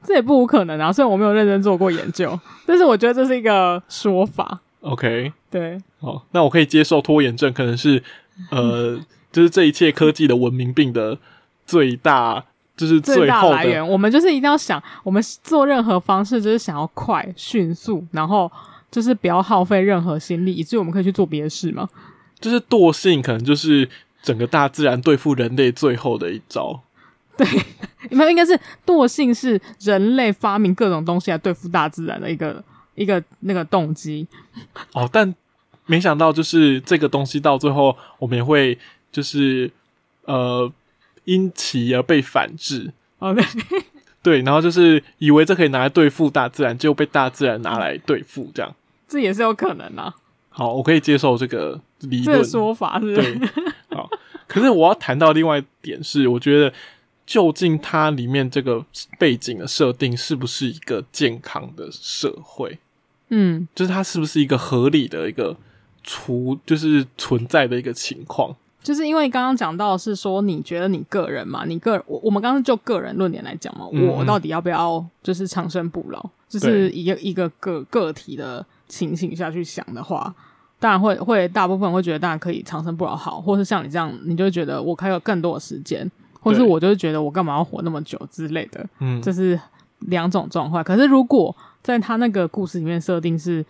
[0.05, 4.61] 这也不无可能啊，虽然我没有认真做过研究，但是我觉得这是一个说法。
[4.81, 8.03] OK，对，好，那我可以接受拖延症可能是
[8.51, 8.99] 呃，
[9.31, 11.17] 就是这一切科技的文明病的
[11.65, 12.45] 最大，
[12.77, 13.87] 就是最大来源。
[13.87, 18.51] 我们就是一定要想，我们做任何方式就是想要快、迅速，然后
[18.91, 21.89] 就是不要耗费任何心力，以至于我们可以去做别的事嘛？
[22.41, 23.89] 就是惰性，可能就是
[24.21, 26.81] 整个大自然对付人类最后的一招。
[27.35, 27.47] 对，
[28.11, 32.63] 你们应该是惰性是人类发明各种东西来对付大自然的一个
[32.95, 34.27] 一个那个动机。
[34.93, 35.35] 哦，但
[35.87, 38.79] 没想到就是这个东西到最后，我们也会
[39.11, 39.71] 就是
[40.27, 40.71] 呃
[41.25, 42.93] 因其而被反制。
[43.19, 43.45] 哦，对，
[44.23, 48.75] 对，然后就是以为这可以拿来对付大自然，结果被大自然拿来对付，这样
[49.09, 50.15] 这也是有可能啊。
[50.51, 53.39] 好，我可以接受这个理论这个说法是不是？
[53.39, 53.49] 对，
[53.97, 54.11] 好，
[54.47, 56.71] 可是我要谈到另外一点是，我觉得。
[57.27, 58.85] 究竟它里面这个
[59.19, 62.79] 背景的设定是不是一个健康的社会？
[63.29, 65.57] 嗯，就是它是不是一个合理的一个
[66.05, 68.55] 存，就是存在的一个情况？
[68.83, 76.21] 就是因为刚刚讲到是说，你觉得你个人嘛，你个人，我我们刚刚就个人论点来讲嘛，嗯、我到底要不要就是长生不老？
[76.49, 80.35] 就是一个一个个个体的情形下去想的话，
[80.81, 86.11] 当然会会大部分会觉得大家可以长生不老好，或是像你这样，你就觉得我还有更多的时间。
[86.43, 89.59] 或是我就是觉得我干嘛要活那么久之类的，嗯，这是
[90.01, 90.83] 两种状况。
[90.83, 93.65] 可是如果在他那个故事里面设定是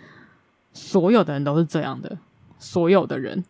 [0.72, 2.16] 所有的人都是这样的，
[2.58, 3.44] 所有的人，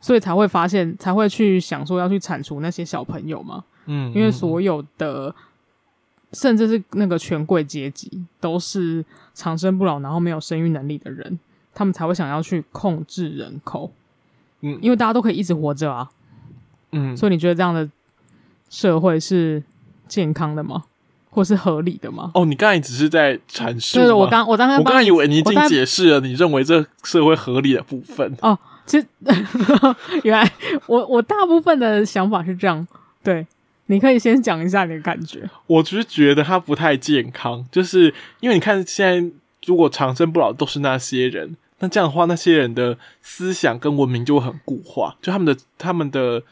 [0.00, 5.34] 所以才会发现，才会去想说要去铲除那些小朋友嘛，嗯，因为所有的
[6.32, 9.04] 甚至是那个权贵阶级都是
[9.34, 11.40] 长生不老，然后没有生育能力的人，
[11.74, 13.90] 他们才会想要去控制人口，
[14.60, 16.08] 嗯，因为大家都可以一直活着啊，
[16.92, 17.90] 嗯，所以你觉得这样的？
[18.70, 19.62] 社会是
[20.08, 20.84] 健康的吗？
[21.32, 22.32] 或是合理的吗？
[22.34, 23.98] 哦，你刚才只是在阐述。
[23.98, 28.36] 对，我刚我刚刚我刚才以为你已经解释了，你认为这社会合理的部分。
[28.40, 29.06] 哦，其实
[30.24, 30.52] 原来
[30.86, 32.84] 我我大部分的想法是这样。
[33.22, 33.46] 对，
[33.86, 35.48] 你可以先讲一下你的感觉。
[35.68, 39.30] 我只是觉得它不太健康，就是因为你看现在
[39.66, 46.42] 如果长生不老都是那些人，那这样的话，那些人的思想跟文明就会很固化，就他们的他们的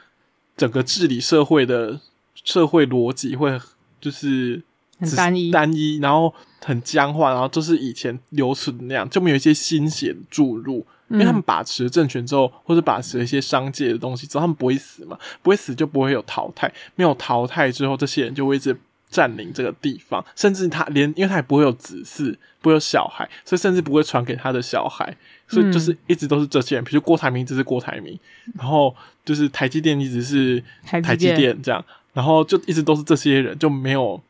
[0.58, 2.00] 整个治理社会的。
[2.44, 3.60] 社会逻辑会
[4.00, 4.62] 就是
[5.00, 6.32] 很单一，单一，然后
[6.64, 10.86] 很僵化，然后就是以前留存的那样，就没有一些新血注入。
[11.10, 18.74] 因为他们把持了政权之后，或者把持了一些商界的东西之后，他们不会死嘛，不会死就不会有淘汰，没有淘汰之后，这些人就会一直
[19.10, 25.16] 占领这个地方，甚至他连，因为他也不会有子嗣，不会有小孩，所以甚至不会传给他的小孩，
[25.48, 28.18] 所以就是一直都是这些人，比如郭台铭，这是郭台铭，
[28.54, 28.94] 然后
[29.24, 31.84] 就是台积电一直是台积电这样。
[32.14, 34.20] 然后就一直都是这些人，就没有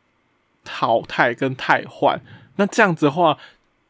[0.62, 2.20] 淘汰跟汰换。
[2.56, 3.38] 那这样子的话，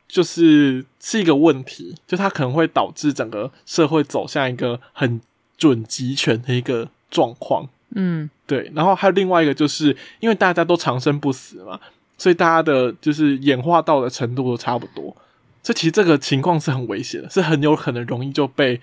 [0.07, 5.21] 就是是一个问题，就它可能会导致整个社会走向一个很
[5.57, 7.69] 准集权的一个状况。
[7.97, 8.69] 嗯，对。
[8.75, 11.79] 然后还有另外一个，就是因为大家都长生不死嘛，
[12.17, 15.17] 所以大家的就是演化到的程度都差不多。
[15.63, 18.81] 这其实这个情况是很危险的，是很有可能容易就被。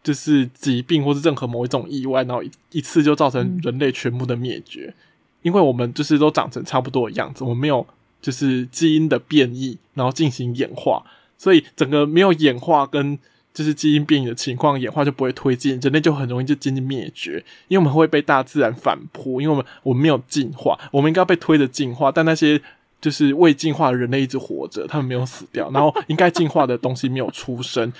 [0.00, 4.94] 就是疾病或是任何某一种意外，然后一一次就造成人类全部的灭绝，嗯，
[5.42, 7.84] 因为我们就是都长成差不多的样子，我们没有
[8.22, 11.04] 就是基因的变异，然后进行演化，
[11.36, 13.18] 所以整个没有演化跟
[13.58, 22.60] 就是基因变异的情况，演化就不会推进，人类就很容易就接近灭绝，因为我们会被大自然反扑，因为我们我们没有进化，我们应该被推着进化，但那些
[23.00, 27.92] 就是未进化的人类一直活着，他们没有死掉，然后应该进化的东西没有出生。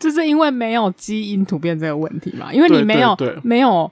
[0.00, 3.88] 就是因为没有基因突变这个问题嘛，因为你没有没有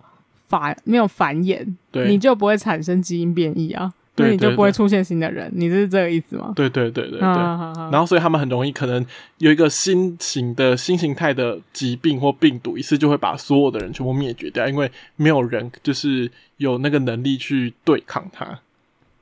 [0.48, 3.92] 繁没有繁衍，对，你就不会产生基因变异啊。
[4.16, 5.50] 那你就不会出现新的人。
[5.54, 6.52] 你是这个意思吗？
[6.54, 7.20] 对对对对对。
[7.20, 9.04] 然后所以他们很容易可能
[9.38, 18.58] 有一个新型的新形态的疾病或病毒，一次就会把所有的人全部灭绝掉，因为没有人就是有那个能力去对抗它。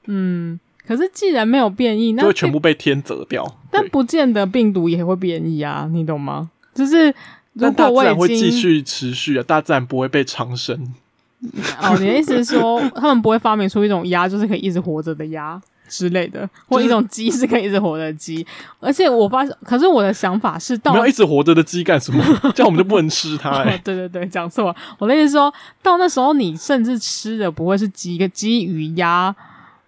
[0.06, 3.58] 嗯，可是既然没有变异，那就会全部被天择掉。
[3.70, 6.50] 但不见得病毒也会变异啊，你懂吗？
[6.74, 7.14] 就是
[7.52, 10.94] 如果我已经，但大自然会继续持续啊，大自然不会被长生。
[11.80, 18.46] 哦，你的意思是说， 他们不会发明出一种鸭，就是可以一直活着的鸭之类的，或一种鸡是可以一直活着的鸡。
[18.78, 22.22] 而且我发现，可是我的想法是到，到要一直活着的鸡干什么？
[22.54, 23.80] 这样我们就不能吃它、欸哦。
[23.82, 24.76] 对对对，讲错了。
[24.98, 29.34] 我的意思是说到那时候，你甚至吃的不会是鸡、个鸡、鱼、鸭、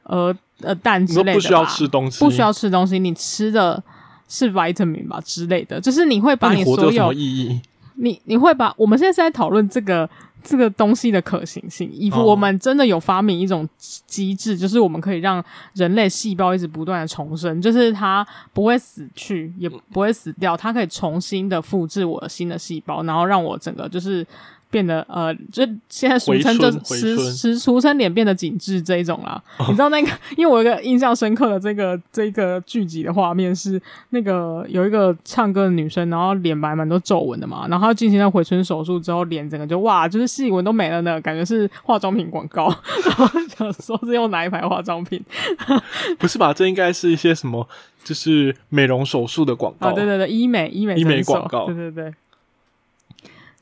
[0.05, 3.83] 呃呃蛋之类的，不需要吃东西，不需要吃东西，你吃的
[4.27, 7.61] 是 vitamin 吧之类的，就是你会把你所有意义？
[7.97, 10.09] 你你会把我们现在是在讨论这个。
[10.43, 24.27] 这个东西的可行性，以我们真的有发明一种机制，就是我们可以让人类细胞一直不断的重生，就是它不会死去，也不会死掉，它可以重新的复制我的新的细胞，然后让我整个就是。
[24.73, 29.41] 变得呃，就现在俗称就实实俗称脸变得紧致这一种啦。
[29.59, 42.75] 哦、你知道那个，因为我有一个印象深刻的这个这个剧集的画面是那个有一个唱歌的女生，然后脸白蛮多皱纹的嘛，然后她进行了回春手术之后，脸整个就哇，就是细纹都没了呢，感觉是化妆品广告。
[43.05, 45.23] 然后想说是用哪一排化妆品？
[46.19, 46.55] 不是吧？
[46.55, 47.69] 这应该是一些什么，
[48.03, 49.89] 就是美容手术的广告。
[49.89, 52.15] 啊，对对对，医美医美医美广告，对对对。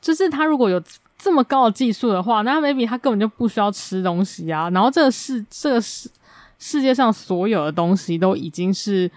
[0.01, 0.81] 就是他如果有
[1.17, 4.67] 这么高的技术的话，那 maybe 他根本就不需要吃东西啊。
[4.71, 6.09] 然后这个世这个世
[6.57, 9.09] 世界上所有的东西都已经是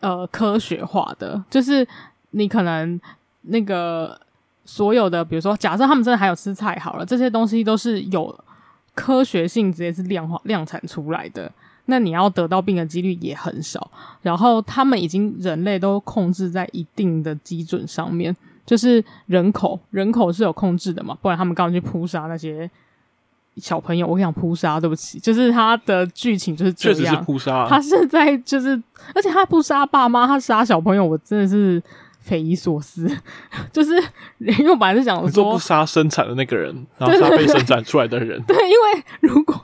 [0.00, 1.86] 呃科学化的，就是
[2.30, 2.98] 你可能
[3.42, 4.18] 那个
[4.64, 8.34] 所有的，比如说假设他们真的还有吃菜好了，这些东西都是有
[8.94, 11.52] 科学性，直接是量化量产出来的。
[11.84, 13.90] 那你要得到病的几率也很少。
[14.22, 18.34] 然后他们已经人类都控制在一定的基准上面。
[18.66, 22.70] 就是人口，人口是有控制的嘛，不然他们刚刚去扑杀那些
[23.56, 24.06] 小朋友。
[24.06, 27.66] 我跟你讲扑杀，对不起，就是他的剧情就是这样，确实是扑杀。
[27.68, 28.70] 他是在就是，
[29.14, 31.82] 而且他不杀爸妈，他杀小朋友，我真的是
[32.20, 33.06] 匪夷所思。
[33.70, 33.94] 就是
[34.38, 38.42] 因为我本来是想说不杀生产的那个人，然后杀被生产出来的人。
[38.44, 39.60] 对，对，对，对，因为如果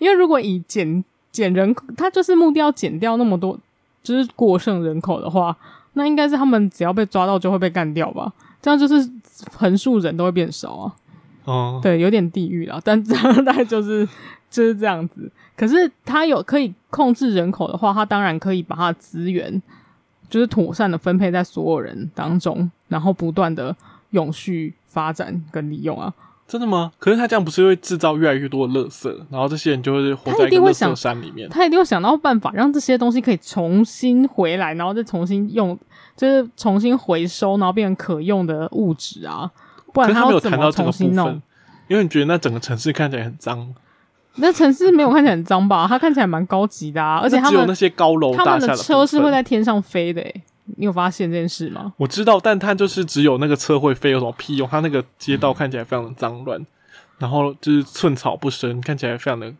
[0.00, 3.56] 因为如果以减减人口，他就是目的要减掉那么多，
[4.02, 5.56] 就是过剩人口的话。
[5.98, 8.32] 那应该是他们只要被抓到就会被干掉吧？
[8.62, 9.10] 这样就是
[9.52, 10.94] 横竖人都会变少啊。
[11.44, 14.06] 哦，对，有点地狱了，但大概就是
[14.48, 15.30] 就是这样子。
[15.56, 19.60] 可是他有可以控制人口的话，他当然可以把他的资源
[20.30, 23.74] 就是妥善的分配在所有人当中，然后不断的
[24.10, 26.14] 永续发展跟利用啊。
[26.48, 26.90] 真的吗？
[26.98, 31.46] 可是他这样不是会制造越来越多的垃圾，然后这些人就会活在一个垃圾山里面。
[31.50, 35.78] 他一定会想到办法让这些东西可以重新回来，然后再重新用，
[36.16, 39.50] 就是重新回收，然后变成可用的物质啊。
[39.92, 41.40] 不然他要怎么重新弄？
[41.86, 43.74] 因为你觉得那整个城市看起来很脏。
[44.36, 45.86] 那城市没有看起来很脏吧？
[45.86, 50.42] 它看起来蛮高级的啊，而且他们只有那些高楼大厦的，他们的车是会在天上飞的诶。
[50.76, 51.92] 你有发现这件事吗？
[51.96, 54.68] 我知道，但它就是只有那个车会飞，有什么屁用？
[54.68, 56.64] 它那个街道看起来非常的脏乱，
[57.18, 59.52] 然后就是寸草不生，看起来非常的。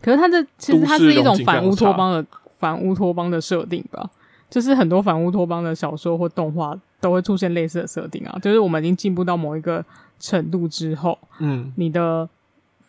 [0.00, 2.26] 可是它这其实它是一种反乌托邦的
[2.58, 4.10] 反乌托邦的设定吧？
[4.48, 8.38] 就是很多反乌托邦的小说或动画都会出现类似的设定啊。
[8.42, 9.84] 就是我们已经进步到某一个
[10.18, 12.28] 程度之后，嗯，你的。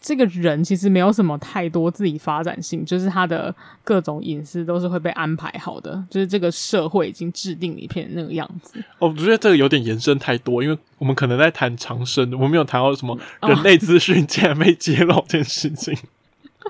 [0.01, 8.83] 这个人其实没有什么太多自己发展性，就是他的各种隐私都是会被安排好的，就是这个社会已经制定一片那个样子。
[8.97, 15.93] 哦，我觉得这个有点延伸太多，因为我们可能在谈长生，我们没有谈到什么人类资讯竟然被揭露这件事情。
[15.93, 16.67] 哦、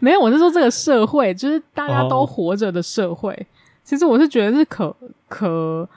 [0.00, 3.46] 没有，我是说这个社会，就是大家都活着的社会，哦、
[3.82, 4.94] 其实我是觉得是可
[5.28, 5.88] 可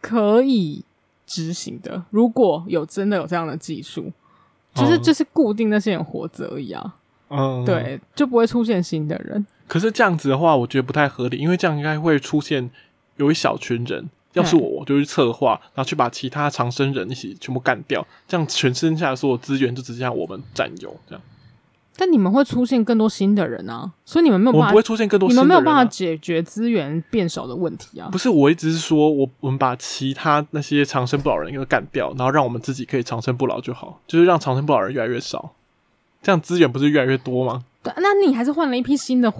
[0.00, 0.84] 可以
[1.24, 4.12] 执行的，如果有真的有这样的技术。
[4.78, 6.94] 其实就是固定那些人活着而已啊，
[7.30, 9.46] 嗯，对，就不会出现新的人。
[9.66, 12.70] 可是这样子的话，我觉得不太合理，因为这样应该会出现
[13.16, 21.22] 有一小群人，要是我，我就去策划，然后去把其他长生人一起全部干掉，这样全身下的所有资源就只剩下我们占有，这样。
[22.00, 28.08] 但你们会出现更多新的人啊，所以你们没有办法，不会出现更多新的人啊，你们没有办法解决资源变少的问题啊。
[28.12, 35.54] 不是，我一直是说，我我们把其他那些长生不老人给干掉，然后让我们自己可以长生不老就好，就是让长生不老人越来越少，
[36.22, 37.64] 这样资源不是越来越多吗？
[37.82, 39.32] 对，那你还是换了一批新的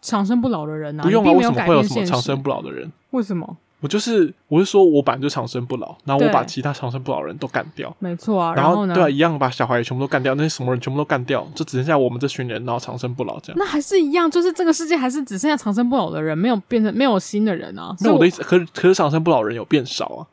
[0.00, 1.02] 长生不老的人啊？
[1.02, 2.90] 不用啊，为什么会有什么长生不老的人？
[3.10, 3.56] 为什么？
[3.86, 8.52] 我就是，我是说我本来就长生不老，然后我把其他长生不老人都干掉，没错啊。
[8.52, 8.84] 然后？
[8.84, 13.56] 对啊，一样把小孩也全部都干掉，那些什么人全部都干掉，就只剩下我们这群人，然后长生不老这样。
[13.56, 17.94] 那还是一样，就是这个世界还是只剩下长生不老的人，没有变成没有新的人啊。
[18.00, 20.26] 那我的意思，可是可是长生不老人有变少啊，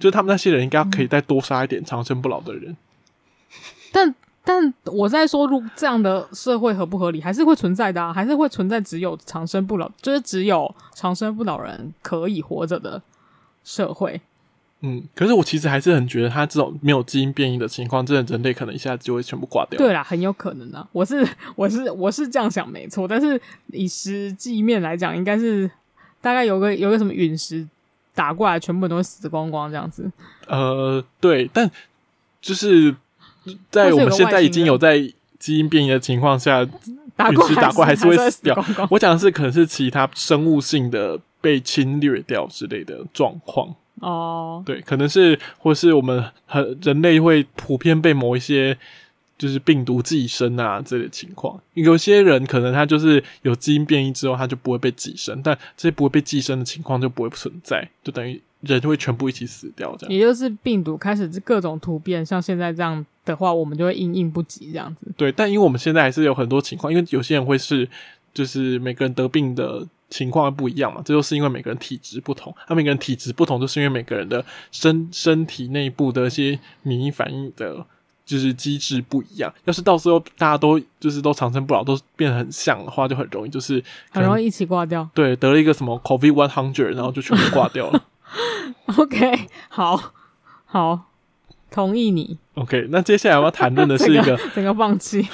[0.00, 2.72] 就是他们那些人应该可以再多杀一点长生不老的人。
[2.72, 2.76] 嗯、
[3.92, 4.14] 但。
[4.48, 13.02] 但我在说，如这样的社会合不合理，还是会存在的啊，还是会存在只有长生不老，就是只有长生不老人可以活着的
[13.64, 14.20] 社会。
[14.82, 19.76] 嗯，可是我其实还是很觉得，他这种没有基因变异的情况，真的人类可能一下子就会全部挂掉。
[19.78, 21.26] 对啦，很有可能啊，我是
[21.56, 23.40] 我是我是这样想没错，但是
[23.72, 25.68] 以实际面来讲，应该是
[26.20, 27.66] 大概有个有个什么陨石
[28.14, 30.08] 打过来，全部都会死光光这样子。
[30.46, 31.68] 呃，对，但
[32.40, 32.94] 就是。
[33.70, 34.98] 在我们现在已经有在
[35.38, 38.64] 基因变异的情况下，陨石打过还是会死掉。
[38.90, 43.74] 我讲的是可能是其他生物性的被侵略掉之类的状况。
[44.00, 48.76] 哦，对，可能是或是我们很人类会普遍被某一些
[49.38, 51.58] 就是病毒寄生啊这类情况。
[51.72, 58.38] 有些人可能他就是有基因变异之后，他就不会被寄生，但这些不会被寄生的情况就不会存在，就等于
[58.74, 59.96] 人就会全部一起死掉。
[59.98, 63.04] 这样，也就是病毒开始各种突变，像现在这样。
[63.26, 65.04] 的话，我们就会应应不及这样子。
[65.16, 67.88] 对，但因为我们现在还是有很多情况，因为有些人会是，
[68.32, 72.54] 就是每个人得病的情况不一样嘛，这就是因为每个人体质不同。
[72.68, 77.84] 他、啊、每个人体质不同，就是因为每个人的身身体内部的一些免疫反应的，
[78.24, 79.52] 就是机制不一样。
[79.64, 85.08] 要是到时候大家都就是都长生不老，都变得很像的话，就很容易就是很容易一起挂掉。
[85.12, 88.04] 对，得了一个什么 COVID one hundred，然后就全部挂掉了。
[88.98, 90.12] OK，好，
[90.64, 91.06] 好。
[91.68, 92.38] 同意你。
[92.54, 95.26] OK，那接下来我要谈论的是 一个整个，放弃。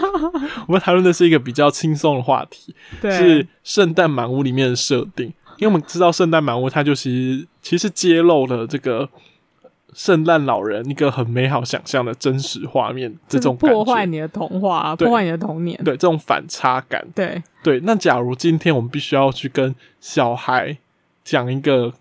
[0.66, 5.26] 我们谈论的是一个比较轻松的话题，对是圣诞满屋里面的设定。
[5.58, 9.08] 因为我们知道圣诞满屋，它就其实其实揭露了这个
[9.92, 17.78] 圣诞老人一个很美好想象的真实画面，这种破坏你的童话、啊，破坏你的童年，对这种反差感，对对。
[17.84, 20.76] 那假如今天我们必须要去跟小孩
[21.22, 21.92] 讲一个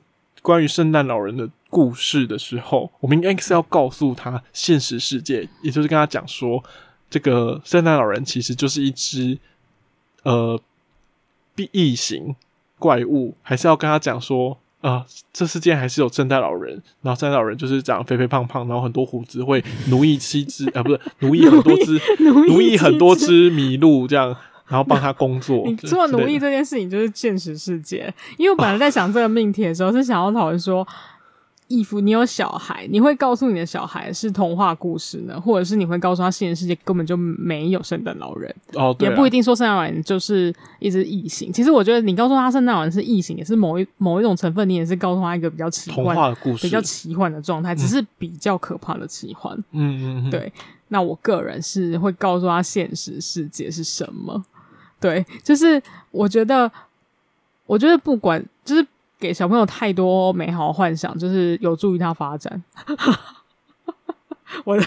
[0.44, 1.50] 关于圣诞老人的。
[1.74, 6.64] 故事的时候，我们应该是要告诉他现实世界，也就是跟他讲说，
[7.10, 9.40] 这个圣诞老人其实就是一只
[10.22, 10.62] 呃
[11.56, 12.36] B 异形
[12.78, 24.38] 怪物，还是要跟他讲说，呃，这世界还是有圣诞老人，然后圣诞老人就是长肥肥胖胖，然后很多胡子，会奴役七只啊，不是奴役很多只，奴役很多只麋鹿这样。
[24.68, 25.64] 然后帮他工作。
[25.66, 30.88] 你做奴役这件事情就是现实世界，因为我本来在想这个命题的时候是想要讨论说。
[31.70, 38.54] 义父，你有小孩，你会告诉你的小孩是童话故事呢，或者是你会告诉他现实世界根本就没有圣诞老人？
[38.74, 41.52] 哦，对啊，也不一定说圣诞老人就是一只异形。
[41.52, 49.58] 其实我觉得你告诉他圣诞老人是异形，也是某一某一种成分，你也是告诉他一个比较奇幻童话的故事，比较奇幻的状态，只是比较可怕的奇幻。
[49.72, 50.52] 嗯嗯嗯，对。
[50.90, 54.46] 那我个人是会告诉他现实世界是什么？
[55.04, 55.82] 对，就是
[56.12, 56.72] 我觉得，
[57.66, 58.88] 我觉得不管就是。
[59.20, 62.62] 给小朋友太多美好幻想，就是有助于他发展。
[64.66, 64.86] 我的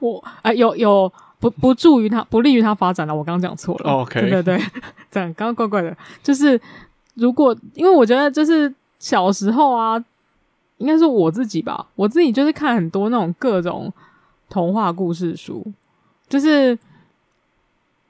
[0.00, 3.14] 我啊、呃，有有不不助于他，不利于他发展了。
[3.14, 3.90] 我刚刚讲错了。
[3.92, 4.58] OK，对对对，
[5.12, 5.94] 这样刚刚怪怪的。
[6.22, 6.58] 就是
[7.12, 10.02] 如果因为我觉得，就是小时候啊，
[10.78, 13.92] 应该是我自己吧，我自己就是看很多那种各种
[14.48, 15.62] 童话故事书，
[16.26, 16.78] 就是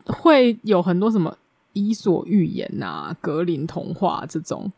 [0.06, 1.36] 会有很多什么
[1.72, 4.70] 伊索寓言呐、格林童话这种。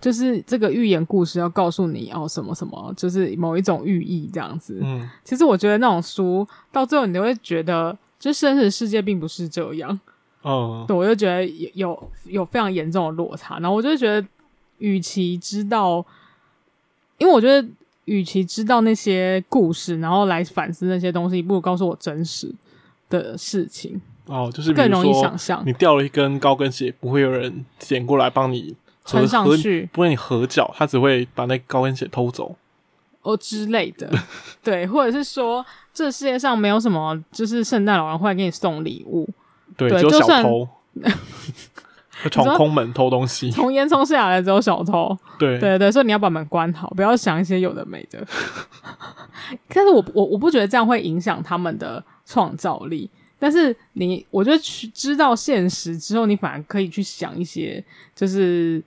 [0.00, 4.80] 就是这个寓言故事要告诉你哦什么什么，就是某一种寓意这样子。
[4.82, 10.00] 嗯，其实我觉得那种书到最后你都会觉得，就真实世界并不是这样。
[10.42, 13.60] 哦，对，我就觉得有有有非常严重的落差。
[13.60, 14.26] 然后我就觉得，
[14.78, 16.04] 与其知道，
[17.18, 17.68] 因为我觉得，
[18.06, 22.52] 与其知道那些故事，然后来反思那些东西，不如告诉我真实
[23.08, 24.02] 的事情。
[24.26, 25.62] 哦，就是更容易想象。
[25.66, 28.76] 你掉了一根高跟鞋，不会有人捡过来帮你。
[29.04, 32.54] 穿上去，不会你合脚，他只会把那高跟鞋偷走
[33.22, 34.08] 哦之类的。
[34.62, 39.28] 对，或者是说，这世界上没有什么，就是圣诞老人会来给你送礼物。
[39.76, 40.68] 对，只有小偷，
[42.30, 45.18] 闯空门偷东西，从烟囱下来只有小偷。
[45.36, 48.24] 对对对，所以你要把门关好，不要想一些有的没的。
[49.66, 53.10] 但是我我我不觉得这样会影响他们的创造力。
[53.42, 57.84] 但是你，我觉得去知道现实之后，你反而可以去想一些，
[58.14, 58.80] 就是。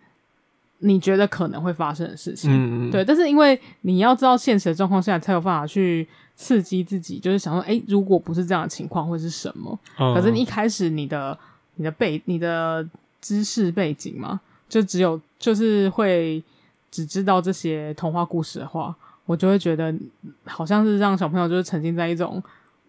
[0.79, 9.79] 你觉得可能会发生的事情，嗯嗯，对，但是因为你要知道现实的状况下，才有办法去刺激自己，就是想说，哎，如果不是这样的情况，会是什么？
[9.97, 11.35] 嗯、可是你一开始你的
[11.75, 12.87] 你的背你的
[13.21, 16.43] 知识背景嘛，就只有就是会
[16.91, 18.93] 只知道这些童话故事的话，
[19.25, 19.95] 我就会觉得
[20.43, 22.43] 好像是让小朋友就是沉浸在一种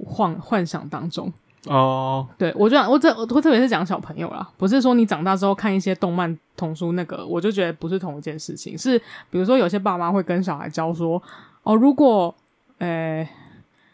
[0.05, 1.33] 幻幻想当中。
[1.67, 8.77] 哦，对，我就我这我特别是讲小朋友啦，不是说你长大之后看一些动漫童书那个，我就觉得不是同一件事情。
[8.77, 8.99] 是
[9.31, 11.23] 比如说有些爸妈会跟小孩教说，
[11.63, 12.35] 哦，如果，
[12.79, 13.29] 诶。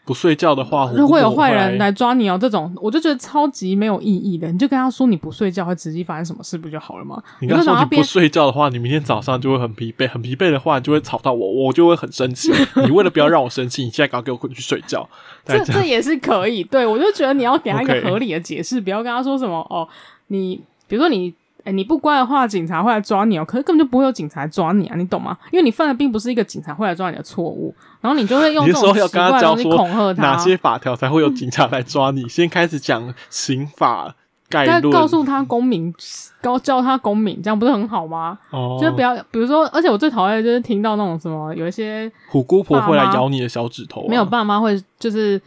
[0.05, 2.37] 不睡觉的话，会有坏人来抓你哦。
[2.37, 4.51] 这种我就觉得超级没有意义的。
[4.51, 7.21] 你就跟他说你不睡觉会直接发生什么事不就好了吗？
[7.39, 12.51] 你跟他说你不睡觉的话，你明天早上就会很疲惫，很疲惫的话你就会吵到我，我就会很生气。
[12.85, 15.07] 你为了不要让我生气，你现在赶快给我滚去睡觉。
[15.45, 16.63] 这这，这也是可以。
[16.63, 19.87] 对，我就觉得你要给他一个合理的解释，不要跟他说什么哦。
[20.27, 21.33] 你比如说你。
[21.65, 23.45] 哎，你不乖的话，警察会来抓你哦。
[23.45, 25.37] 可是根本就不会有警察抓你啊，你懂吗？
[25.49, 27.73] 因为你犯的并不是一个警察会来抓你的错误，
[28.03, 30.21] 然后你就会用这种奇怪的东西恐吓他。
[30.21, 32.27] 哪些法条才会有警察来抓你？
[32.27, 34.13] 先开始讲刑法
[34.49, 35.93] 概论，告诉他公民，
[36.41, 38.37] 告教他公民，这样不是很好吗？
[38.51, 44.09] 哦，就是不要，比如说，而且我最讨厌的就是听到那种什么，有一些虎姑婆会来咬你的小指头啊。
[44.09, 45.41] 没有，爸妈会就是。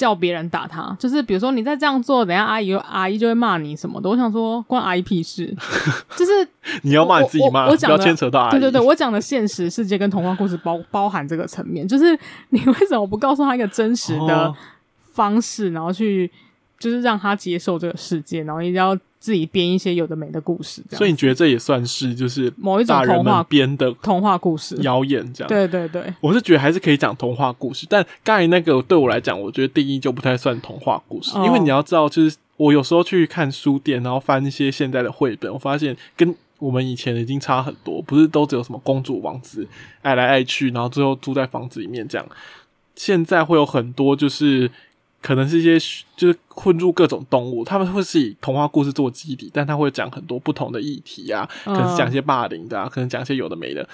[0.00, 4.08] 叫别人打他，就是比如说你再这样做，等下阿姨阿姨就会骂你什么的。
[4.08, 5.54] 我想说关阿姨屁事，
[6.16, 6.32] 就是
[6.80, 8.52] 你要骂你自己骂，不要牵扯到阿姨。
[8.52, 14.54] 对对对，我讲的现实世界跟童话故事包包含这个层面，就是你为什么不告诉他一个真实的
[15.12, 16.30] 方式，哦、然后去
[16.80, 18.98] 就是让他接受这个世界，然后一定要。
[19.20, 25.46] 自己编一些有的没的故事，所以你觉得这也算是就是某一种童话编的童话故事谣言这样？
[25.46, 39.68] 对对对，我是觉得还是可以讲童话故事，但刚才那个对我来讲，我觉得定义就不太算童话故事，哦、因为你要知道，就是我有时候去看书店，然后翻一些现在的绘本，我发现跟我们以前已经差很多，不是都只有什么公主王子
[40.00, 42.26] 爱来爱去，然后最后住在房子里面这样，
[42.96, 44.70] 现在会有很多就是。
[45.22, 45.78] 可能是一些
[46.16, 53.86] 就是混入各种动物，他们会是以童话故事做基底，但他会讲很多不同的议题啊，可能是讲一些霸凌的啊，可能讲一些有的没的，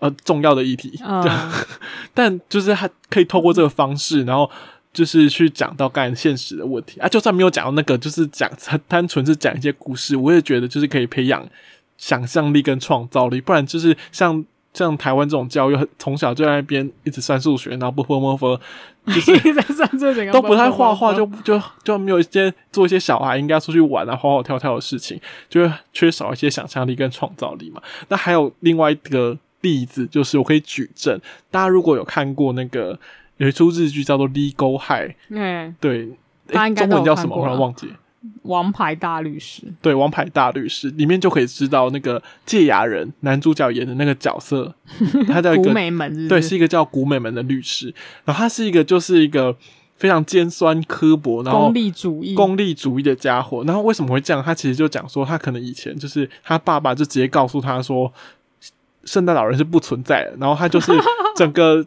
[0.00, 0.98] 呃，重要的议题。
[1.04, 1.64] Uh.
[2.12, 4.50] 但就是他可以透过这个方式，然后
[4.92, 11.48] 就是去讲到刚才现实的问题啊，就算没有讲到那个，就是讲他单纯是讲一些故事，我也觉得就是可以培养
[11.96, 14.44] 想象力跟创造力，不然就是像。
[14.74, 18.58] 像台湾这种教育，从小就在那边一直算数学，然后不不不不，
[19.10, 27.80] 就是都不太画画，就就就没有一些做一些小孩应该出去玩啊、跑跑跳跳的事情，就会缺少一些想象力跟创造力嘛。
[28.08, 31.20] 那还有另外一个例子，就是我可以举证，
[31.50, 32.98] 大家如果有看过那个
[33.36, 36.08] 有一出日剧叫做《Legal High》，嗯，对，
[36.48, 37.36] 欸、中文叫什么？
[37.36, 37.92] 我突然忘记。
[38.42, 44.74] 王牌大律师，对，王牌大律师里面就可以知道那个借牙人男主角演的那个角色，
[45.28, 46.28] 他叫一个古美门是是？
[46.28, 47.94] 对，是一个叫古美门的律师。
[48.24, 49.56] 然后他是一个就是一个
[49.96, 53.62] 非常尖酸刻薄，然后功利主义、功利主义的家伙。
[53.64, 54.42] 然后为什么会这样？
[54.42, 58.12] 他其实就讲说，他可能以前就是他爸爸就直接告诉他说，
[59.04, 60.36] 圣诞老人是不存在的。
[60.38, 60.92] 然后他就是
[61.36, 61.84] 整个。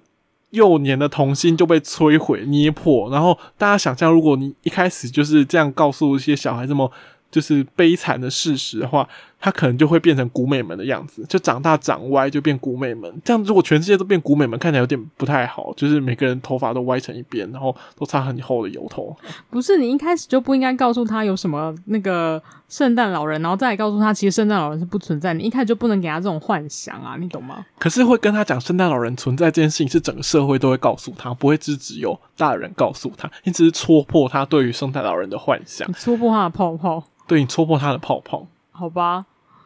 [0.51, 6.91] 幼年的童心就被摧毁、捏破，然后大家想象，如果你一开始就是这样告诉一些小孩这么
[7.29, 9.07] 就是悲惨的事实的话。
[9.39, 13.21] 他可能就会变成古美门的样子，就长大长歪，就变古美门。
[13.23, 15.73] 这样如果全世界都变古美门，看起来有点不太好。
[15.77, 19.15] 就是每个人头发都歪成一边，然后都擦很厚的油头。
[19.49, 25.33] 不是，你一开始就不应该告诉他有什么那个圣诞老人，然后再来告诉他其实圣诞老人是不存在。
[25.33, 27.65] 你一开始就不能给他这种幻想啊，你懂吗？
[27.77, 33.29] 可是会跟他讲圣诞老人存在这件事情，是整个社会都会告诉他，不会只只有大人告诉他。
[33.43, 37.03] 你只是戳破他对于圣诞老人的幻想，你戳破他的泡泡。
[37.27, 38.47] 对，你戳破他的泡泡。
[38.78, 39.25] 好吧，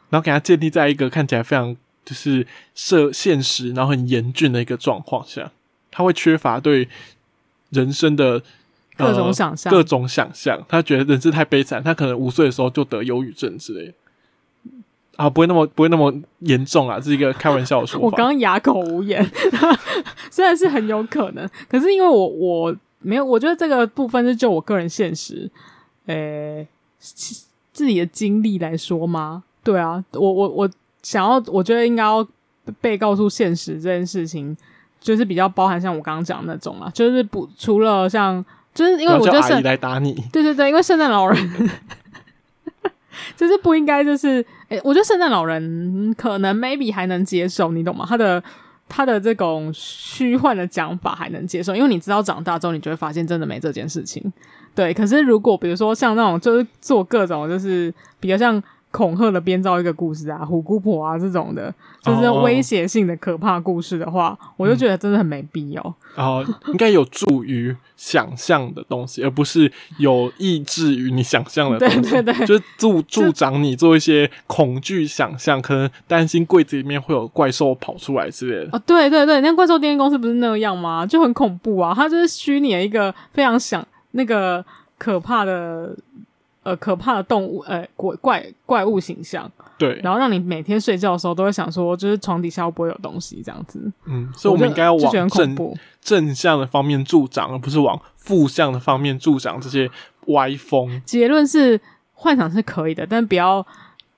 [0.09, 5.51] 然后给他建立在一个看起来非常就是设现实，然后很严峻的一个状况下，
[5.91, 6.87] 他会缺乏对
[7.71, 8.41] 人生的
[8.95, 10.63] 各种想象，各种想象。
[10.69, 13.93] 他觉得人生太悲惨，他可能五岁的时候就得忧郁症之类的。
[15.17, 18.05] 啊，不会那么不会那么严重啊，这是一个开玩笑的说法。
[18.05, 19.29] 我刚刚哑口无言，
[20.31, 25.51] 虽然是很有可能，可是因为我我没有，我觉得这个部分是就我个人现实，
[26.05, 26.67] 诶、欸。
[27.71, 29.43] 自己的经历来说吗？
[29.63, 30.69] 对啊，我我我
[31.03, 32.27] 想要，我觉得应该要
[32.79, 34.55] 被告诉现实这件事情，
[34.99, 38.43] 就是比较包含像我刚刚讲的那种啊，就是不除了像，
[38.73, 41.69] 就是因为我觉得圣来打你， 对对对，因为圣诞老人
[43.37, 48.05] 就是不应该，就是诶、欸，我觉得圣诞老人可能 maybe 还能接受，你懂吗？
[48.07, 48.41] 他的
[48.93, 54.21] 他的这种虚幻的讲法还能接受，因为你知道长大之后，你就会发现真的没这件事情。
[54.75, 58.61] 对，可是如果比如说像那种就是做各种就是比较像
[58.91, 65.95] 恐吓的编造一个故事啊，虎姑婆啊这种的，就是威胁性的可怕故事的话，哦、我就觉得真的很没必要。
[66.15, 72.01] 哦，应该有助于想象的东西，而不是有抑制于你想象的东西。
[72.01, 78.77] 对对对，就是助助长你做一些恐惧想象，可能担心柜子里面会有怪兽跑出来之类的。
[78.77, 81.05] 哦，对对对，那怪兽电影公司不是那样吗？
[81.05, 81.93] 就很恐怖啊！
[81.95, 84.63] 它就是虚拟了一个非常想那个
[84.97, 85.95] 可怕的。
[86.63, 93.91] 呃，可怕的动物，呃，鬼怪怪物形象，对，然后让你每天睡觉的时候都会想说，就是床底下会不会有东西这样子。
[94.05, 95.55] 嗯，所以我们应该要往正
[96.01, 99.89] 正向的方面助长，而不是往负向的方面助长这些
[100.27, 101.01] 歪风。
[101.03, 101.81] 结论是，
[102.13, 103.65] 幻想是可以的，但不要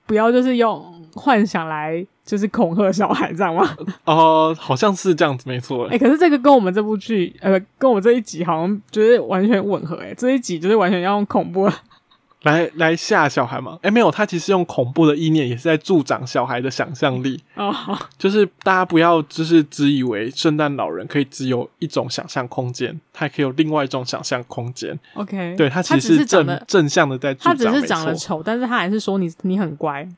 [0.04, 3.66] 不要就是用幻想来就是恐吓小孩，知道吗？
[4.04, 5.86] 哦、呃，好像是这样子，没错。
[5.86, 9.96] 哎、欸，可是这个跟我们这部剧，呃，跟我们这一集好像就是完全吻合。
[9.96, 11.70] 哎，这一集就是完全要用恐怖。
[12.44, 13.78] 来来吓小孩吗？
[13.82, 17.42] 哎，没有，他其实用恐怖的意念也是在助长小孩的想象力。
[17.54, 17.74] 哦，
[18.16, 24.98] 就是大家不要就是只以为圣诞老人可以只有一种想象空间，他也可以有另外一种想象空间。
[25.14, 30.08] OK，对，他其实是正正向的在助长，他只是长得丑，但是他还是说你你很乖。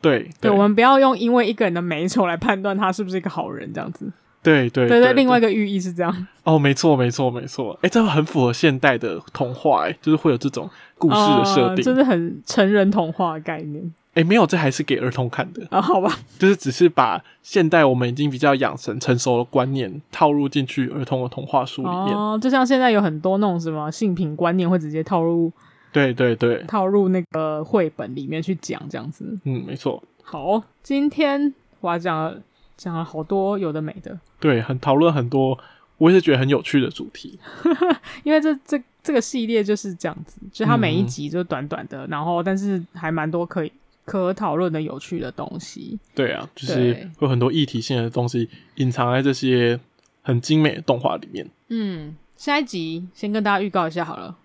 [0.00, 4.10] 对对，对，我们不要用因为一个人的美丑来判断他是不是一个好人，这样子。
[4.42, 6.26] 对对对对，另外一个寓意是这样。
[6.44, 13.92] 哦，没错没错没错，哎，这个很符合现代的童话，哎，就是会有这种故事的设定，就、呃、是很成人童话的概念。
[14.14, 15.82] 哎，没有，这还是给儿童看的啊、哦？
[15.82, 22.16] 好吧， 就是只是把现代我们已经比较养成成熟的观念套入进去儿童的童话书里面。
[22.16, 25.52] 哦，就像现在有很多那种什么性品观念会直接套入，
[25.92, 29.38] 对对对，套入那个绘本里面去讲这样子。
[29.44, 30.02] 嗯，没错。
[30.22, 32.40] 好，今天我要讲了。
[32.78, 35.58] 讲了好多有的没的，对，很讨论很多，
[35.98, 37.36] 我也是觉得很有趣的主题。
[38.22, 43.72] 因为这这这个系列就是这样子，就它每一集就短短的，嗯、然后但是还蛮多可以
[44.04, 45.98] 可讨论的有趣的东西。
[46.14, 49.80] 对啊，就是有很多议题性的东西隐藏在这些
[50.22, 51.44] 很精美的动画里面。
[51.70, 54.36] 嗯，下一集先跟大家预告一下好了。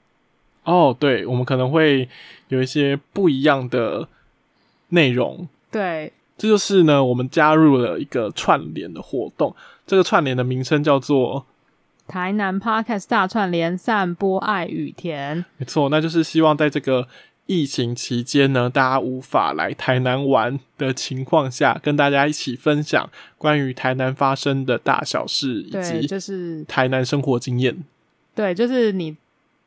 [0.63, 2.09] 哦，对，我们可能会
[2.47, 4.07] 有一些不一样的
[4.89, 5.47] 内容。
[5.69, 6.11] 对。
[6.38, 9.55] 这就是呢，我们加入了一个串联的活动。
[9.86, 11.45] 这个串联的名称叫做
[12.07, 15.45] “台南 Podcast 大串联，散播爱与甜”。
[15.57, 17.07] 没错，那就是希望在这个
[17.45, 27.84] 疫情期间呢，大家无法来台南玩的情况下，跟大家一起分享关于台南发生的大小事，以及就是台南生活经验。
[28.36, 29.15] 对，就是你。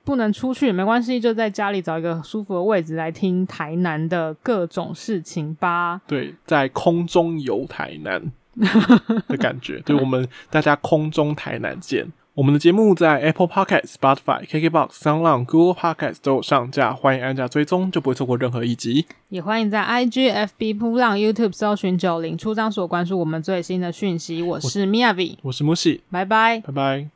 [0.07, 6.01] 不能出去没关系，就在家里找一个舒服的位置来听台南的各种事情吧。
[6.07, 8.23] 对，在空中游台南
[9.27, 12.13] 的感觉，对，我们大家空中台南见。
[12.35, 19.07] 我们的节目在 Apple Podcast、Spotify、KKBox、SoundOn、Google Podcast 都有上架，欢迎按下追踪，就不会错过任何一集。
[19.31, 24.43] 也欢迎在 IG、FB、噗浪、YouTube 搜寻九零出张所关注我们最新的讯息。
[24.43, 27.16] 我是 Miyavi，我是 Mushi，拜拜，拜拜。